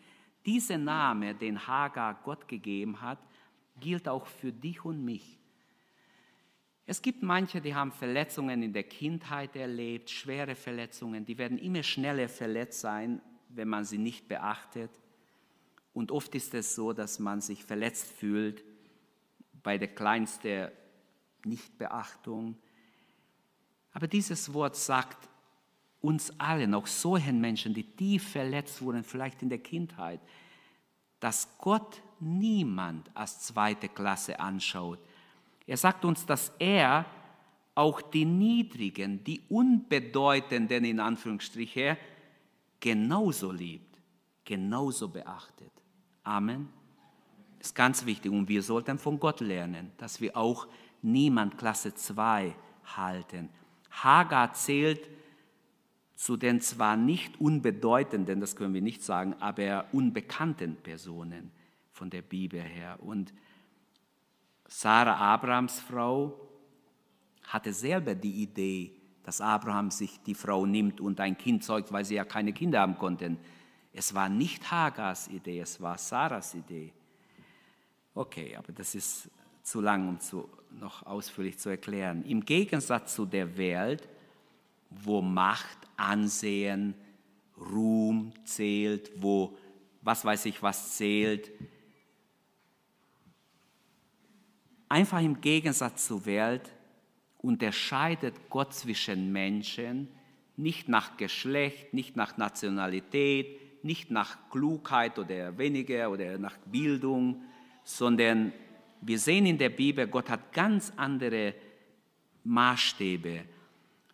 Dieser 0.46 0.78
Name, 0.78 1.34
den 1.34 1.66
Hagar 1.66 2.22
Gott 2.24 2.48
gegeben 2.48 3.02
hat, 3.02 3.18
gilt 3.78 4.08
auch 4.08 4.26
für 4.26 4.50
dich 4.50 4.82
und 4.82 5.04
mich. 5.04 5.38
Es 6.86 7.02
gibt 7.02 7.22
manche, 7.22 7.60
die 7.60 7.74
haben 7.74 7.92
Verletzungen 7.92 8.62
in 8.62 8.72
der 8.72 8.84
Kindheit 8.84 9.56
erlebt, 9.56 10.08
schwere 10.08 10.54
Verletzungen, 10.54 11.26
die 11.26 11.36
werden 11.36 11.58
immer 11.58 11.82
schneller 11.82 12.30
verletzt 12.30 12.80
sein, 12.80 13.20
wenn 13.50 13.68
man 13.68 13.84
sie 13.84 13.98
nicht 13.98 14.26
beachtet. 14.26 14.90
Und 15.98 16.12
oft 16.12 16.32
ist 16.36 16.54
es 16.54 16.76
so, 16.76 16.92
dass 16.92 17.18
man 17.18 17.40
sich 17.40 17.64
verletzt 17.64 18.06
fühlt 18.06 18.62
bei 19.64 19.78
der 19.78 19.88
kleinsten 19.88 20.68
Nichtbeachtung. 21.44 22.56
Aber 23.90 24.06
dieses 24.06 24.54
Wort 24.54 24.76
sagt, 24.76 25.28
uns 26.00 26.38
allen, 26.38 26.72
auch 26.74 26.86
solchen 26.86 27.40
Menschen, 27.40 27.74
die 27.74 27.82
tief 27.82 28.30
verletzt 28.30 28.80
wurden, 28.80 29.02
vielleicht 29.02 29.42
in 29.42 29.48
der 29.48 29.58
Kindheit, 29.58 30.20
dass 31.18 31.58
Gott 31.58 32.00
niemand 32.20 33.10
als 33.16 33.40
zweite 33.40 33.88
Klasse 33.88 34.38
anschaut. 34.38 35.00
Er 35.66 35.78
sagt 35.78 36.04
uns, 36.04 36.24
dass 36.24 36.52
er 36.60 37.06
auch 37.74 38.00
die 38.00 38.24
Niedrigen, 38.24 39.24
die 39.24 39.40
Unbedeutenden 39.48 40.84
in 40.84 41.00
Anführungsstriche, 41.00 41.98
genauso 42.78 43.50
liebt, 43.50 43.98
genauso 44.44 45.08
beachtet. 45.08 45.72
Amen. 46.28 46.68
Das 47.58 47.68
ist 47.68 47.74
ganz 47.74 48.04
wichtig 48.04 48.30
und 48.30 48.50
wir 48.50 48.62
sollten 48.62 48.98
von 48.98 49.18
Gott 49.18 49.40
lernen, 49.40 49.92
dass 49.96 50.20
wir 50.20 50.36
auch 50.36 50.68
niemand 51.00 51.56
Klasse 51.56 51.94
2 51.94 52.54
halten. 52.84 53.48
Hagar 53.90 54.52
zählt 54.52 55.08
zu 56.16 56.36
den 56.36 56.60
zwar 56.60 56.98
nicht 56.98 57.40
unbedeutenden, 57.40 58.40
das 58.40 58.56
können 58.56 58.74
wir 58.74 58.82
nicht 58.82 59.02
sagen, 59.02 59.36
aber 59.40 59.86
unbekannten 59.92 60.76
Personen 60.76 61.50
von 61.92 62.10
der 62.10 62.22
Bibel 62.22 62.60
her. 62.60 62.98
Und 63.00 63.32
Sarah, 64.66 65.16
Abrams 65.16 65.80
Frau, 65.80 66.38
hatte 67.44 67.72
selber 67.72 68.14
die 68.14 68.42
Idee, 68.42 68.92
dass 69.22 69.40
Abraham 69.40 69.90
sich 69.90 70.20
die 70.24 70.34
Frau 70.34 70.66
nimmt 70.66 71.00
und 71.00 71.20
ein 71.20 71.38
Kind 71.38 71.64
zeugt, 71.64 71.90
weil 71.90 72.04
sie 72.04 72.16
ja 72.16 72.24
keine 72.24 72.52
Kinder 72.52 72.80
haben 72.80 72.98
konnten. 72.98 73.38
Es 73.98 74.14
war 74.14 74.28
nicht 74.28 74.70
Hagars 74.70 75.26
Idee, 75.26 75.58
es 75.58 75.80
war 75.80 75.98
Sarahs 75.98 76.54
Idee. 76.54 76.92
Okay, 78.14 78.54
aber 78.54 78.72
das 78.72 78.94
ist 78.94 79.28
zu 79.60 79.80
lang, 79.80 80.08
um 80.08 80.20
zu, 80.20 80.48
noch 80.70 81.04
ausführlich 81.04 81.58
zu 81.58 81.70
erklären. 81.70 82.24
Im 82.24 82.44
Gegensatz 82.44 83.16
zu 83.16 83.26
der 83.26 83.56
Welt, 83.56 84.08
wo 84.88 85.20
Macht, 85.20 85.78
Ansehen, 85.96 86.94
Ruhm 87.58 88.32
zählt, 88.44 89.10
wo 89.16 89.58
was 90.02 90.24
weiß 90.24 90.44
ich 90.44 90.62
was 90.62 90.96
zählt, 90.96 91.50
einfach 94.88 95.20
im 95.20 95.40
Gegensatz 95.40 96.06
zur 96.06 96.24
Welt 96.24 96.72
unterscheidet 97.38 98.48
Gott 98.48 98.72
zwischen 98.74 99.32
Menschen 99.32 100.06
nicht 100.56 100.88
nach 100.88 101.16
Geschlecht, 101.16 101.92
nicht 101.92 102.14
nach 102.14 102.36
Nationalität, 102.36 103.67
nicht 103.84 104.10
nach 104.10 104.36
Klugheit 104.50 105.18
oder 105.18 105.56
weniger 105.56 106.10
oder 106.10 106.38
nach 106.38 106.56
Bildung, 106.66 107.42
sondern 107.84 108.52
wir 109.00 109.18
sehen 109.18 109.46
in 109.46 109.58
der 109.58 109.70
Bibel, 109.70 110.06
Gott 110.06 110.28
hat 110.28 110.52
ganz 110.52 110.92
andere 110.96 111.54
Maßstäbe. 112.44 113.44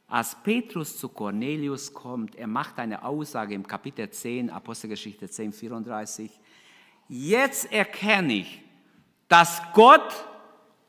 Als 0.07 0.37
Petrus 0.43 0.99
zu 0.99 1.09
Cornelius 1.09 1.93
kommt, 1.93 2.37
er 2.37 2.47
macht 2.47 2.79
eine 2.79 3.03
Aussage 3.05 3.55
im 3.55 3.67
Kapitel 3.67 4.09
10, 4.11 4.51
Apostelgeschichte 4.51 5.29
10, 5.29 5.53
34. 5.53 6.31
Jetzt 7.09 7.73
erkenne 7.73 8.35
ich, 8.35 8.63
dass 9.29 9.63
Gott 9.73 10.27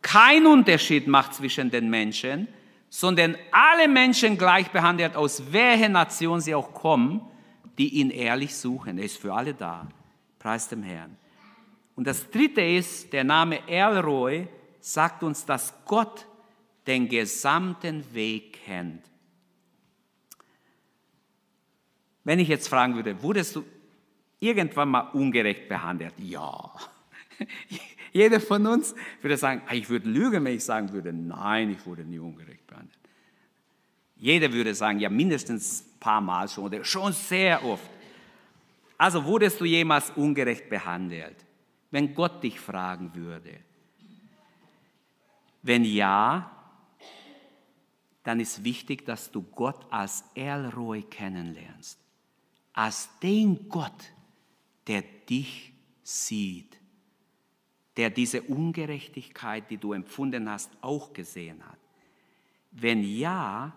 keinen 0.02 0.46
Unterschied 0.46 1.08
macht 1.08 1.34
zwischen 1.34 1.72
den 1.72 1.90
Menschen, 1.90 2.48
sondern 2.90 3.36
alle 3.52 3.88
Menschen 3.88 4.38
gleich 4.38 4.70
behandelt, 4.70 5.16
aus 5.16 5.52
welcher 5.52 5.90
Nation 5.90 6.40
sie 6.42 6.54
auch 6.54 6.74
kommen, 6.74 7.22
die 7.78 7.96
ihn 7.96 8.10
ehrlich 8.10 8.56
suchen. 8.56 8.98
Er 8.98 9.06
ist 9.06 9.18
für 9.18 9.34
alle 9.34 9.54
da. 9.54 9.88
Preis 10.40 10.68
dem 10.68 10.84
Herrn. 10.84 11.18
Und 11.96 12.08
das 12.08 12.30
dritte 12.30 12.62
ist, 12.62 13.14
der 13.14 13.24
Name 13.24 13.68
Elroy 13.68 14.48
sagt 14.80 15.24
uns, 15.24 15.46
dass 15.46 15.74
Gott 15.86 16.28
den 16.86 17.08
gesamten 17.10 18.04
Weg 18.14 18.54
kennt. 18.66 19.04
Wenn 22.24 22.40
ich 22.40 22.48
jetzt 22.48 22.68
fragen 22.68 22.96
würde, 22.96 23.22
wurdest 23.22 23.56
du 23.56 23.64
irgendwann 24.40 24.90
mal 24.90 25.10
ungerecht 25.14 25.70
behandelt? 25.70 26.14
Ja. 26.18 26.72
Jeder 28.12 28.40
von 28.40 28.66
uns 28.66 28.96
würde 29.22 29.38
sagen, 29.38 29.62
ah, 29.68 29.74
ich 29.74 29.90
würde 29.90 30.10
lügen, 30.10 30.44
wenn 30.44 30.56
ich 30.56 30.64
sagen 30.64 30.92
würde, 30.92 31.14
nein, 31.14 31.70
ich 31.70 31.86
wurde 31.86 32.04
nie 32.04 32.20
ungerecht 32.20 32.66
behandelt. 32.68 32.98
Jeder 34.18 34.52
würde 34.52 34.74
sagen, 34.74 35.00
ja, 35.00 35.10
mindestens 35.10 35.82
ein 35.82 36.00
paar 36.00 36.22
Mal 36.22 36.48
schon 36.48 36.66
oder 36.66 36.84
schon 36.84 37.14
sehr 37.14 37.64
oft. 37.64 37.90
Also 38.98 39.26
wurdest 39.26 39.60
du 39.60 39.66
jemals 39.66 40.10
ungerecht 40.12 40.70
behandelt? 40.70 41.46
wenn 41.96 42.14
Gott 42.14 42.44
dich 42.44 42.60
fragen 42.60 43.16
würde? 43.16 43.58
Wenn 45.62 45.86
ja, 45.86 46.52
dann 48.24 48.42
ist 48.42 48.66
wichtig, 48.66 49.06
dass 49.06 49.32
du 49.32 49.42
Gott 49.42 49.86
als 49.92 50.26
Elroy 50.36 51.04
kennenlernst, 51.04 51.98
als 52.74 53.10
den 53.24 53.70
Gott, 53.70 54.12
der 54.88 55.04
dich 55.30 55.72
sieht, 56.04 56.78
der 57.96 58.10
diese 58.10 58.42
Ungerechtigkeit, 58.42 59.72
die 59.72 59.78
du 59.78 59.94
empfunden 59.94 60.50
hast, 60.50 60.72
auch 60.82 61.14
gesehen 61.14 61.66
hat. 61.66 61.80
Wenn 62.72 63.06
ja, 63.06 63.72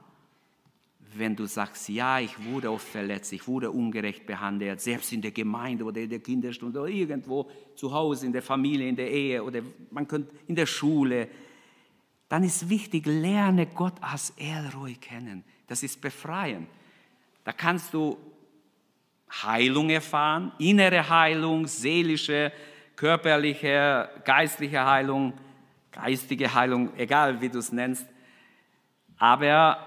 wenn 1.18 1.36
du 1.36 1.46
sagst, 1.46 1.88
ja, 1.88 2.20
ich 2.20 2.42
wurde 2.44 2.70
oft 2.70 2.86
verletzt, 2.86 3.32
ich 3.32 3.46
wurde 3.46 3.70
ungerecht 3.70 4.26
behandelt, 4.26 4.80
selbst 4.80 5.12
in 5.12 5.22
der 5.22 5.30
Gemeinde 5.30 5.84
oder 5.84 6.00
in 6.00 6.10
der 6.10 6.20
Kinderstunde 6.20 6.80
oder 6.80 6.88
irgendwo 6.88 7.50
zu 7.74 7.92
Hause, 7.92 8.26
in 8.26 8.32
der 8.32 8.42
Familie, 8.42 8.88
in 8.88 8.96
der 8.96 9.10
Ehe 9.10 9.42
oder 9.42 9.60
man 9.90 10.06
könnte 10.06 10.34
in 10.46 10.54
der 10.54 10.66
Schule, 10.66 11.28
dann 12.28 12.44
ist 12.44 12.68
wichtig, 12.68 13.06
lerne 13.06 13.66
Gott 13.66 13.94
als 14.00 14.34
Elroy 14.36 14.94
kennen. 14.94 15.44
Das 15.66 15.82
ist 15.82 16.00
befreiend. 16.00 16.68
Da 17.44 17.52
kannst 17.52 17.94
du 17.94 18.18
Heilung 19.30 19.90
erfahren, 19.90 20.52
innere 20.58 21.08
Heilung, 21.08 21.66
seelische, 21.66 22.52
körperliche, 22.96 24.08
geistliche 24.24 24.84
Heilung, 24.84 25.32
geistige 25.92 26.52
Heilung, 26.52 26.94
egal 26.96 27.40
wie 27.40 27.48
du 27.48 27.58
es 27.58 27.72
nennst. 27.72 28.06
Aber 29.18 29.78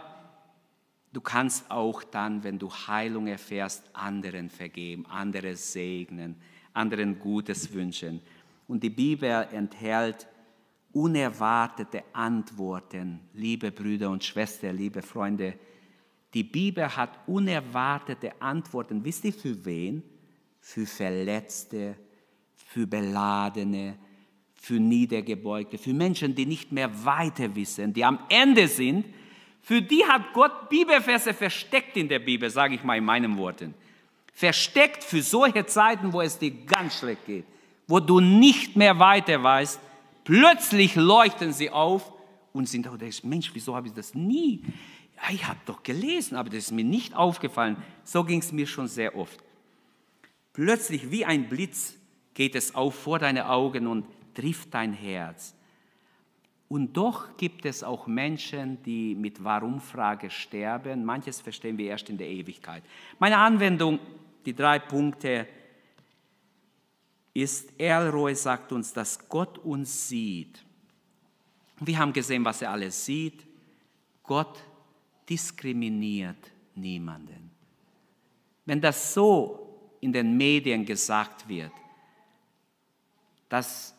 Du 1.13 1.19
kannst 1.19 1.69
auch 1.69 2.03
dann, 2.03 2.43
wenn 2.43 2.57
du 2.57 2.69
Heilung 2.69 3.27
erfährst, 3.27 3.83
anderen 3.93 4.49
vergeben, 4.49 5.05
andere 5.07 5.55
segnen, 5.55 6.35
anderen 6.73 7.19
Gutes 7.19 7.73
wünschen. 7.73 8.21
Und 8.67 8.81
die 8.81 8.89
Bibel 8.89 9.47
enthält 9.51 10.27
unerwartete 10.93 12.03
Antworten, 12.13 13.19
liebe 13.33 13.71
Brüder 13.71 14.09
und 14.09 14.23
Schwestern, 14.23 14.77
liebe 14.77 15.01
Freunde. 15.01 15.55
Die 16.33 16.43
Bibel 16.43 16.95
hat 16.95 17.19
unerwartete 17.27 18.41
Antworten. 18.41 19.03
Wisst 19.03 19.25
ihr 19.25 19.33
für 19.33 19.65
wen? 19.65 20.03
Für 20.61 20.85
Verletzte, 20.85 21.95
für 22.55 22.87
Beladene, 22.87 23.97
für 24.53 24.79
Niedergebeugte, 24.79 25.77
für 25.77 25.93
Menschen, 25.93 26.35
die 26.35 26.45
nicht 26.45 26.71
mehr 26.71 27.03
weiter 27.03 27.53
wissen, 27.55 27.93
die 27.93 28.05
am 28.05 28.19
Ende 28.29 28.67
sind 28.67 29.05
für 29.61 29.81
die 29.81 30.03
hat 30.05 30.33
Gott 30.33 30.69
Bibelverse 30.69 31.33
versteckt 31.33 31.95
in 31.95 32.07
der 32.07 32.19
Bibel, 32.19 32.49
sage 32.49 32.75
ich 32.75 32.83
mal 32.83 32.97
in 32.97 33.05
meinen 33.05 33.37
Worten. 33.37 33.73
Versteckt 34.33 35.03
für 35.03 35.21
solche 35.21 35.65
Zeiten, 35.65 36.13
wo 36.13 36.21
es 36.21 36.39
dir 36.39 36.51
ganz 36.51 36.99
schlecht 36.99 37.25
geht, 37.25 37.45
wo 37.87 37.99
du 37.99 38.19
nicht 38.19 38.75
mehr 38.75 38.97
weiter 38.97 39.41
weißt. 39.43 39.79
Plötzlich 40.23 40.95
leuchten 40.95 41.53
sie 41.53 41.69
auf 41.69 42.11
und 42.53 42.67
sind 42.67 42.87
auch, 42.87 42.97
Mensch, 43.23 43.51
wieso 43.53 43.75
habe 43.75 43.87
ich 43.87 43.93
das 43.93 44.13
nie? 44.13 44.63
Ich 45.29 45.47
habe 45.47 45.59
doch 45.65 45.83
gelesen, 45.83 46.35
aber 46.35 46.49
das 46.49 46.59
ist 46.59 46.71
mir 46.71 46.83
nicht 46.83 47.15
aufgefallen. 47.15 47.77
So 48.03 48.23
ging 48.23 48.39
es 48.39 48.51
mir 48.51 48.65
schon 48.65 48.87
sehr 48.87 49.15
oft. 49.15 49.39
Plötzlich 50.53 51.11
wie 51.11 51.23
ein 51.23 51.47
Blitz 51.47 51.95
geht 52.33 52.55
es 52.55 52.73
auf 52.73 52.95
vor 52.95 53.19
deine 53.19 53.49
Augen 53.49 53.87
und 53.87 54.05
trifft 54.33 54.73
dein 54.73 54.93
Herz. 54.93 55.53
Und 56.71 56.95
doch 56.95 57.35
gibt 57.35 57.65
es 57.65 57.83
auch 57.83 58.07
Menschen, 58.07 58.81
die 58.83 59.13
mit 59.13 59.43
Warum-Frage 59.43 60.29
sterben. 60.29 61.03
Manches 61.03 61.41
verstehen 61.41 61.77
wir 61.77 61.87
erst 61.87 62.09
in 62.09 62.17
der 62.17 62.29
Ewigkeit. 62.29 62.81
Meine 63.19 63.37
Anwendung, 63.39 63.99
die 64.45 64.55
drei 64.55 64.79
Punkte, 64.79 65.49
ist, 67.33 67.77
Elroy 67.77 68.33
sagt 68.35 68.71
uns, 68.71 68.93
dass 68.93 69.27
Gott 69.27 69.57
uns 69.57 70.07
sieht. 70.07 70.63
Wir 71.81 71.99
haben 71.99 72.13
gesehen, 72.13 72.45
was 72.45 72.61
er 72.61 72.71
alles 72.71 73.03
sieht. 73.03 73.45
Gott 74.23 74.63
diskriminiert 75.27 76.53
niemanden. 76.75 77.51
Wenn 78.65 78.79
das 78.79 79.13
so 79.13 79.97
in 79.99 80.13
den 80.13 80.37
Medien 80.37 80.85
gesagt 80.85 81.49
wird, 81.49 81.73
dass 83.49 83.93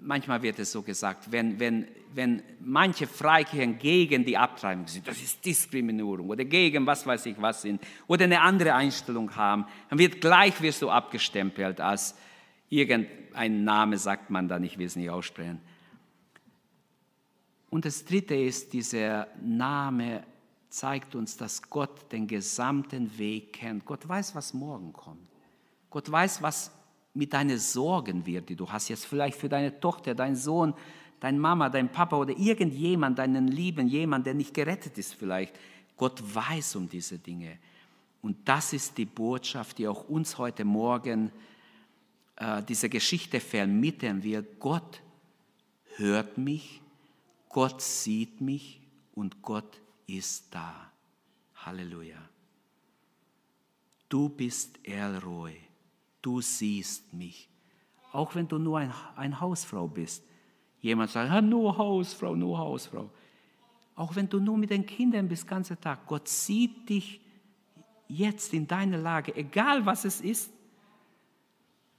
manchmal 0.00 0.42
wird 0.42 0.58
es 0.58 0.72
so 0.72 0.82
gesagt, 0.82 1.30
wenn, 1.30 1.58
wenn, 1.58 1.88
wenn 2.14 2.42
manche 2.60 3.06
Freikirchen 3.06 3.78
gegen 3.78 4.24
die 4.24 4.36
Abtreibung 4.36 4.86
sind, 4.86 5.06
das 5.06 5.20
ist 5.20 5.44
Diskriminierung 5.44 6.28
oder 6.28 6.44
gegen 6.44 6.86
was 6.86 7.06
weiß 7.06 7.26
ich 7.26 7.40
was 7.40 7.62
sind 7.62 7.80
oder 8.06 8.24
eine 8.24 8.40
andere 8.40 8.74
Einstellung 8.74 9.34
haben, 9.36 9.66
dann 9.90 9.98
wird 9.98 10.20
gleich 10.20 10.60
wirst 10.60 10.82
du 10.82 10.90
abgestempelt 10.90 11.80
als 11.80 12.14
irgendein 12.68 13.64
Name 13.64 13.98
sagt 13.98 14.30
man 14.30 14.48
dann, 14.48 14.64
ich 14.64 14.78
will 14.78 14.86
es 14.86 14.96
nicht 14.96 15.10
aussprechen. 15.10 15.60
Und 17.70 17.84
das 17.84 18.04
Dritte 18.04 18.34
ist, 18.34 18.72
dieser 18.72 19.28
Name 19.42 20.24
zeigt 20.70 21.14
uns, 21.14 21.36
dass 21.36 21.62
Gott 21.68 22.10
den 22.12 22.26
gesamten 22.26 23.16
Weg 23.18 23.54
kennt. 23.54 23.84
Gott 23.84 24.08
weiß, 24.08 24.34
was 24.34 24.54
morgen 24.54 24.92
kommt. 24.92 25.28
Gott 25.90 26.10
weiß, 26.10 26.42
was 26.42 26.70
mit 27.14 27.32
deinen 27.32 27.58
Sorgen 27.58 28.24
wird, 28.26 28.48
die 28.48 28.56
du 28.56 28.70
hast 28.70 28.88
jetzt 28.88 29.06
vielleicht 29.06 29.38
für 29.38 29.48
deine 29.48 29.78
Tochter, 29.80 30.14
deinen 30.14 30.36
Sohn, 30.36 30.74
deine 31.20 31.38
Mama, 31.38 31.68
dein 31.68 31.90
Papa 31.90 32.16
oder 32.16 32.36
irgendjemand, 32.36 33.18
deinen 33.18 33.48
Lieben, 33.48 33.88
jemand, 33.88 34.26
der 34.26 34.34
nicht 34.34 34.54
gerettet 34.54 34.98
ist 34.98 35.14
vielleicht. 35.14 35.58
Gott 35.96 36.22
weiß 36.34 36.76
um 36.76 36.88
diese 36.88 37.18
Dinge. 37.18 37.58
Und 38.22 38.48
das 38.48 38.72
ist 38.72 38.96
die 38.98 39.04
Botschaft, 39.04 39.78
die 39.78 39.88
auch 39.88 40.08
uns 40.08 40.38
heute 40.38 40.64
Morgen 40.64 41.32
äh, 42.36 42.62
diese 42.62 42.88
Geschichte 42.88 43.40
vermitteln 43.40 44.22
wird. 44.22 44.60
Gott 44.60 45.02
hört 45.96 46.38
mich, 46.38 46.80
Gott 47.48 47.80
sieht 47.80 48.40
mich 48.40 48.80
und 49.14 49.42
Gott 49.42 49.80
ist 50.06 50.46
da. 50.50 50.92
Halleluja. 51.56 52.18
Du 54.08 54.28
bist 54.28 54.78
Elroy 54.84 55.67
du 56.22 56.40
siehst 56.40 57.12
mich. 57.12 57.48
Auch 58.12 58.34
wenn 58.34 58.48
du 58.48 58.58
nur 58.58 58.78
ein, 58.78 58.92
ein 59.16 59.40
Hausfrau 59.40 59.86
bist. 59.86 60.24
Jemand 60.80 61.10
sagt, 61.10 61.44
nur 61.44 61.76
Hausfrau, 61.76 62.34
nur 62.34 62.58
Hausfrau. 62.58 63.10
Auch 63.94 64.14
wenn 64.14 64.28
du 64.28 64.38
nur 64.38 64.56
mit 64.56 64.70
den 64.70 64.86
Kindern 64.86 65.28
bist, 65.28 65.46
ganze 65.46 65.78
Tag. 65.78 66.06
Gott 66.06 66.28
sieht 66.28 66.88
dich 66.88 67.20
jetzt 68.06 68.54
in 68.54 68.66
deiner 68.66 68.98
Lage, 68.98 69.34
egal 69.34 69.84
was 69.84 70.04
es 70.04 70.20
ist. 70.20 70.52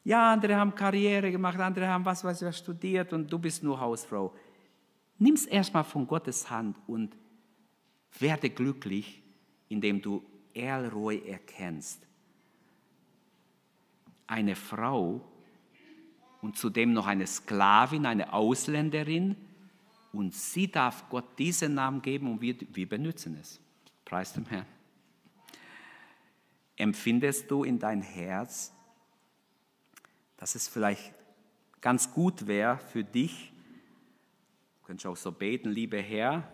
Ja, 0.03 0.31
andere 0.31 0.55
haben 0.55 0.73
Karriere 0.73 1.29
gemacht, 1.31 1.59
andere 1.59 1.87
haben 1.87 2.05
was 2.05 2.23
weiß 2.23 2.41
ich 2.41 2.55
studiert 2.55 3.11
und 3.13 3.31
du 3.31 3.37
bist 3.37 3.61
nur 3.63 3.79
Hausfrau. 3.79 4.33
Nimm 5.17 5.33
es 5.35 5.45
erstmal 5.45 5.83
von 5.83 6.07
Gottes 6.07 6.49
Hand 6.49 6.77
und 6.87 7.15
werde 8.17 8.49
glücklich, 8.49 9.21
indem 9.67 10.01
du 10.01 10.23
Erlroy 10.53 11.21
erkennst. 11.27 12.08
Eine 14.29 14.55
Frau 14.55 15.21
und 16.41 16.57
zudem 16.57 16.93
noch 16.93 17.07
eine 17.07 17.27
Sklavin, 17.27 18.05
eine 18.05 18.31
Ausländerin, 18.31 19.35
und 20.11 20.33
sie 20.33 20.71
darf 20.71 21.07
Gott 21.09 21.37
diesen 21.37 21.75
Namen 21.75 22.01
geben 22.01 22.31
und 22.31 22.41
wir, 22.41 22.55
wir 22.73 22.89
benutzen 22.89 23.37
es. 23.39 23.59
Preis 24.05 24.33
dem 24.33 24.45
Herrn. 24.45 24.65
Empfindest 26.75 27.51
du 27.51 27.63
in 27.63 27.77
dein 27.77 28.01
Herz, 28.01 28.73
dass 30.37 30.55
es 30.55 30.67
vielleicht 30.67 31.13
ganz 31.81 32.11
gut 32.11 32.47
wäre 32.47 32.77
für 32.77 33.03
dich, 33.03 33.51
du 34.79 34.87
könntest 34.87 35.05
auch 35.05 35.17
so 35.17 35.31
beten, 35.31 35.69
lieber 35.69 35.99
Herr, 35.99 36.49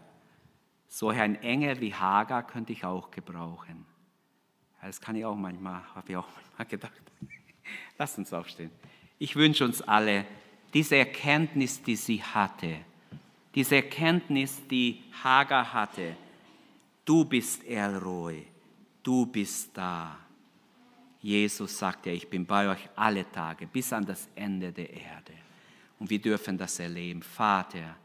so 0.88 1.09
ein 1.09 1.36
Engel 1.36 1.80
wie 1.80 1.93
Hagar 1.93 2.45
könnte 2.45 2.73
ich 2.73 2.84
auch 2.84 3.11
gebrauchen. 3.11 3.86
Das 4.82 4.99
kann 5.01 5.15
ich 5.15 5.26
auch 5.26 5.36
manchmal, 5.36 5.82
habe 5.95 6.09
ich 6.09 6.17
auch 6.17 6.28
manchmal 6.36 6.67
gedacht. 6.67 7.01
Lass 7.97 8.18
uns 8.18 8.32
aufstehen. 8.34 8.72
Ich 9.18 9.36
wünsche 9.36 9.63
uns 9.63 9.82
alle 9.82 10.26
diese 10.74 10.97
Erkenntnis, 10.97 11.82
die 11.82 11.95
sie 11.95 12.22
hatte, 12.22 12.76
diese 13.53 13.78
Erkenntnis, 13.78 14.61
die 14.70 15.01
Hagar 15.24 15.72
hatte. 15.72 16.18
Du 17.05 17.24
bist 17.24 17.66
Elroy, 17.66 18.45
du 19.01 19.26
bist 19.26 19.70
da. 19.74 20.18
Jesus 21.22 21.78
sagt 21.78 22.05
ja, 22.05 22.11
ich 22.11 22.28
bin 22.28 22.45
bei 22.45 22.70
euch 22.70 22.89
alle 22.95 23.30
Tage 23.32 23.66
bis 23.66 23.93
an 23.93 24.05
das 24.05 24.28
Ende 24.36 24.72
der 24.72 24.89
Erde. 24.89 25.34
Und 25.97 26.09
wir 26.09 26.20
dürfen 26.20 26.57
das 26.57 26.80
erleben. 26.80 27.22
Vater, 27.22 27.95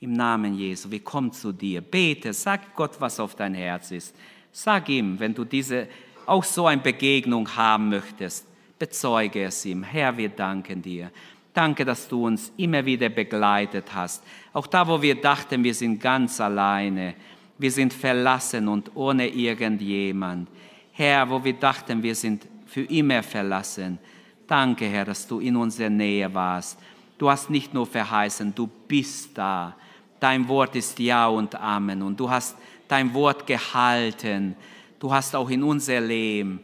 im 0.00 0.12
Namen 0.12 0.54
Jesu, 0.58 0.90
wir 0.90 1.02
kommen 1.02 1.32
zu 1.32 1.52
dir. 1.52 1.80
Bete, 1.80 2.32
sag 2.32 2.74
Gott, 2.74 3.00
was 3.00 3.20
auf 3.20 3.34
dein 3.34 3.54
Herz 3.54 3.92
ist. 3.92 4.14
Sag 4.52 4.88
ihm, 4.88 5.18
wenn 5.18 5.32
du 5.32 5.44
diese 5.44 5.88
auch 6.26 6.44
so 6.44 6.66
eine 6.66 6.82
Begegnung 6.82 7.48
haben 7.56 7.88
möchtest, 7.88 8.46
bezeuge 8.78 9.44
es 9.44 9.64
ihm. 9.64 9.82
Herr, 9.82 10.16
wir 10.16 10.28
danken 10.28 10.82
dir. 10.82 11.10
Danke, 11.52 11.84
dass 11.84 12.06
du 12.06 12.26
uns 12.26 12.52
immer 12.58 12.84
wieder 12.84 13.08
begleitet 13.08 13.94
hast. 13.94 14.22
Auch 14.52 14.66
da, 14.66 14.86
wo 14.86 15.00
wir 15.00 15.14
dachten, 15.14 15.64
wir 15.64 15.74
sind 15.74 16.00
ganz 16.00 16.40
alleine, 16.40 17.14
wir 17.56 17.70
sind 17.70 17.94
verlassen 17.94 18.68
und 18.68 18.94
ohne 18.94 19.26
irgendjemand. 19.28 20.48
Herr, 20.92 21.28
wo 21.30 21.42
wir 21.42 21.54
dachten, 21.54 22.02
wir 22.02 22.14
sind 22.14 22.46
für 22.66 22.82
immer 22.82 23.22
verlassen. 23.22 23.98
Danke, 24.46 24.84
Herr, 24.84 25.06
dass 25.06 25.26
du 25.26 25.40
in 25.40 25.56
unserer 25.56 25.88
Nähe 25.88 26.32
warst. 26.34 26.78
Du 27.16 27.30
hast 27.30 27.48
nicht 27.48 27.72
nur 27.72 27.86
verheißen, 27.86 28.54
du 28.54 28.68
bist 28.86 29.30
da. 29.38 29.74
Dein 30.20 30.46
Wort 30.48 30.76
ist 30.76 30.98
Ja 30.98 31.26
und 31.28 31.54
Amen. 31.54 32.02
Und 32.02 32.20
du 32.20 32.28
hast 32.28 32.56
dein 32.86 33.12
Wort 33.14 33.46
gehalten. 33.46 34.54
Du 35.00 35.12
hast 35.12 35.34
auch 35.34 35.48
in 35.48 35.62
unser 35.62 36.00
Leben 36.00 36.60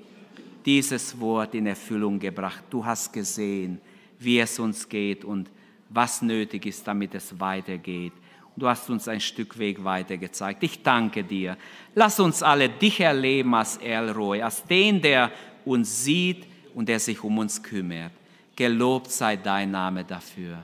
dieses 0.65 1.19
Wort 1.19 1.55
in 1.55 1.67
Erfüllung 1.67 2.19
gebracht. 2.19 2.65
Du 2.71 2.85
hast 2.85 3.13
gesehen, 3.13 3.81
wie 4.19 4.39
es 4.39 4.59
uns 4.59 4.89
geht 4.89 5.25
und 5.25 5.51
was 5.89 6.23
nötig 6.23 6.67
ist, 6.67 6.87
damit 6.87 7.15
es 7.15 7.39
weitergeht. 7.39 8.13
Du 8.57 8.69
hast 8.69 8.89
uns 8.91 9.09
ein 9.09 9.21
Stück 9.21 9.59
Weg 9.59 9.83
weiter 9.83 10.17
gezeigt. 10.17 10.63
Ich 10.63 10.83
danke 10.83 11.25
dir. 11.25 11.57
Lass 11.95 12.21
uns 12.21 12.43
alle 12.43 12.69
dich 12.69 13.01
erleben 13.01 13.55
als 13.55 13.79
Elroy, 13.79 14.43
als 14.43 14.65
den, 14.65 15.01
der 15.01 15.31
uns 15.65 16.05
sieht 16.05 16.47
und 16.75 16.89
der 16.89 17.01
sich 17.01 17.23
um 17.25 17.39
uns 17.39 17.63
kümmert. 17.63 18.13
Gelobt 18.55 19.11
sei 19.11 19.37
dein 19.37 19.71
Name 19.71 20.05
dafür. 20.05 20.63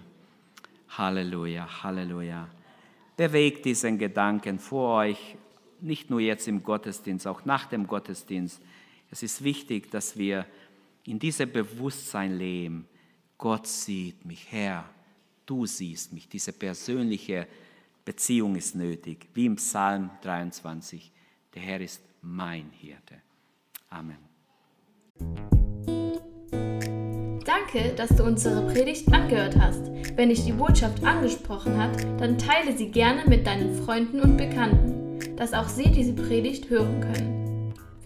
Halleluja, 0.90 1.82
Halleluja. 1.82 2.49
Bewegt 3.16 3.64
diesen 3.64 3.99
Gedanken 3.99 4.59
vor 4.59 4.99
euch, 4.99 5.36
nicht 5.80 6.11
nur 6.11 6.20
jetzt 6.20 6.46
im 6.49 6.62
Gottesdienst, 6.62 7.26
auch 7.26 7.44
nach 7.44 7.66
dem 7.66 7.86
Gottesdienst. 7.86 8.61
Es 9.11 9.22
ist 9.22 9.42
wichtig, 9.42 9.90
dass 9.90 10.16
wir 10.16 10.46
in 11.04 11.18
diesem 11.18 11.50
Bewusstsein 11.50 12.36
leben. 12.36 12.86
Gott 13.38 13.66
sieht 13.66 14.24
mich, 14.24 14.46
Herr, 14.50 14.88
du 15.46 15.64
siehst 15.64 16.12
mich. 16.12 16.28
Diese 16.28 16.52
persönliche 16.52 17.46
Beziehung 18.04 18.56
ist 18.56 18.74
nötig, 18.74 19.28
wie 19.34 19.46
im 19.46 19.56
Psalm 19.56 20.11
23. 20.22 21.11
Der 21.54 21.62
Herr 21.62 21.80
ist 21.80 22.02
mein 22.20 22.70
Hirte. 22.70 23.14
Amen. 23.88 24.18
Danke, 27.44 27.94
dass 27.96 28.11
du 28.11 28.24
unsere 28.24 28.66
Predigt 28.72 29.11
angehört 29.12 29.56
hast. 29.59 29.86
Wenn 30.16 30.28
dich 30.28 30.44
die 30.44 30.52
Botschaft 30.52 31.02
angesprochen 31.02 31.76
hat, 31.78 32.02
dann 32.20 32.36
teile 32.36 32.76
sie 32.76 32.90
gerne 32.90 33.24
mit 33.26 33.46
deinen 33.46 33.74
Freunden 33.84 34.20
und 34.20 34.36
Bekannten, 34.36 35.36
dass 35.36 35.54
auch 35.54 35.68
sie 35.68 35.90
diese 35.90 36.12
Predigt 36.12 36.68
hören 36.68 37.00
können. 37.00 37.38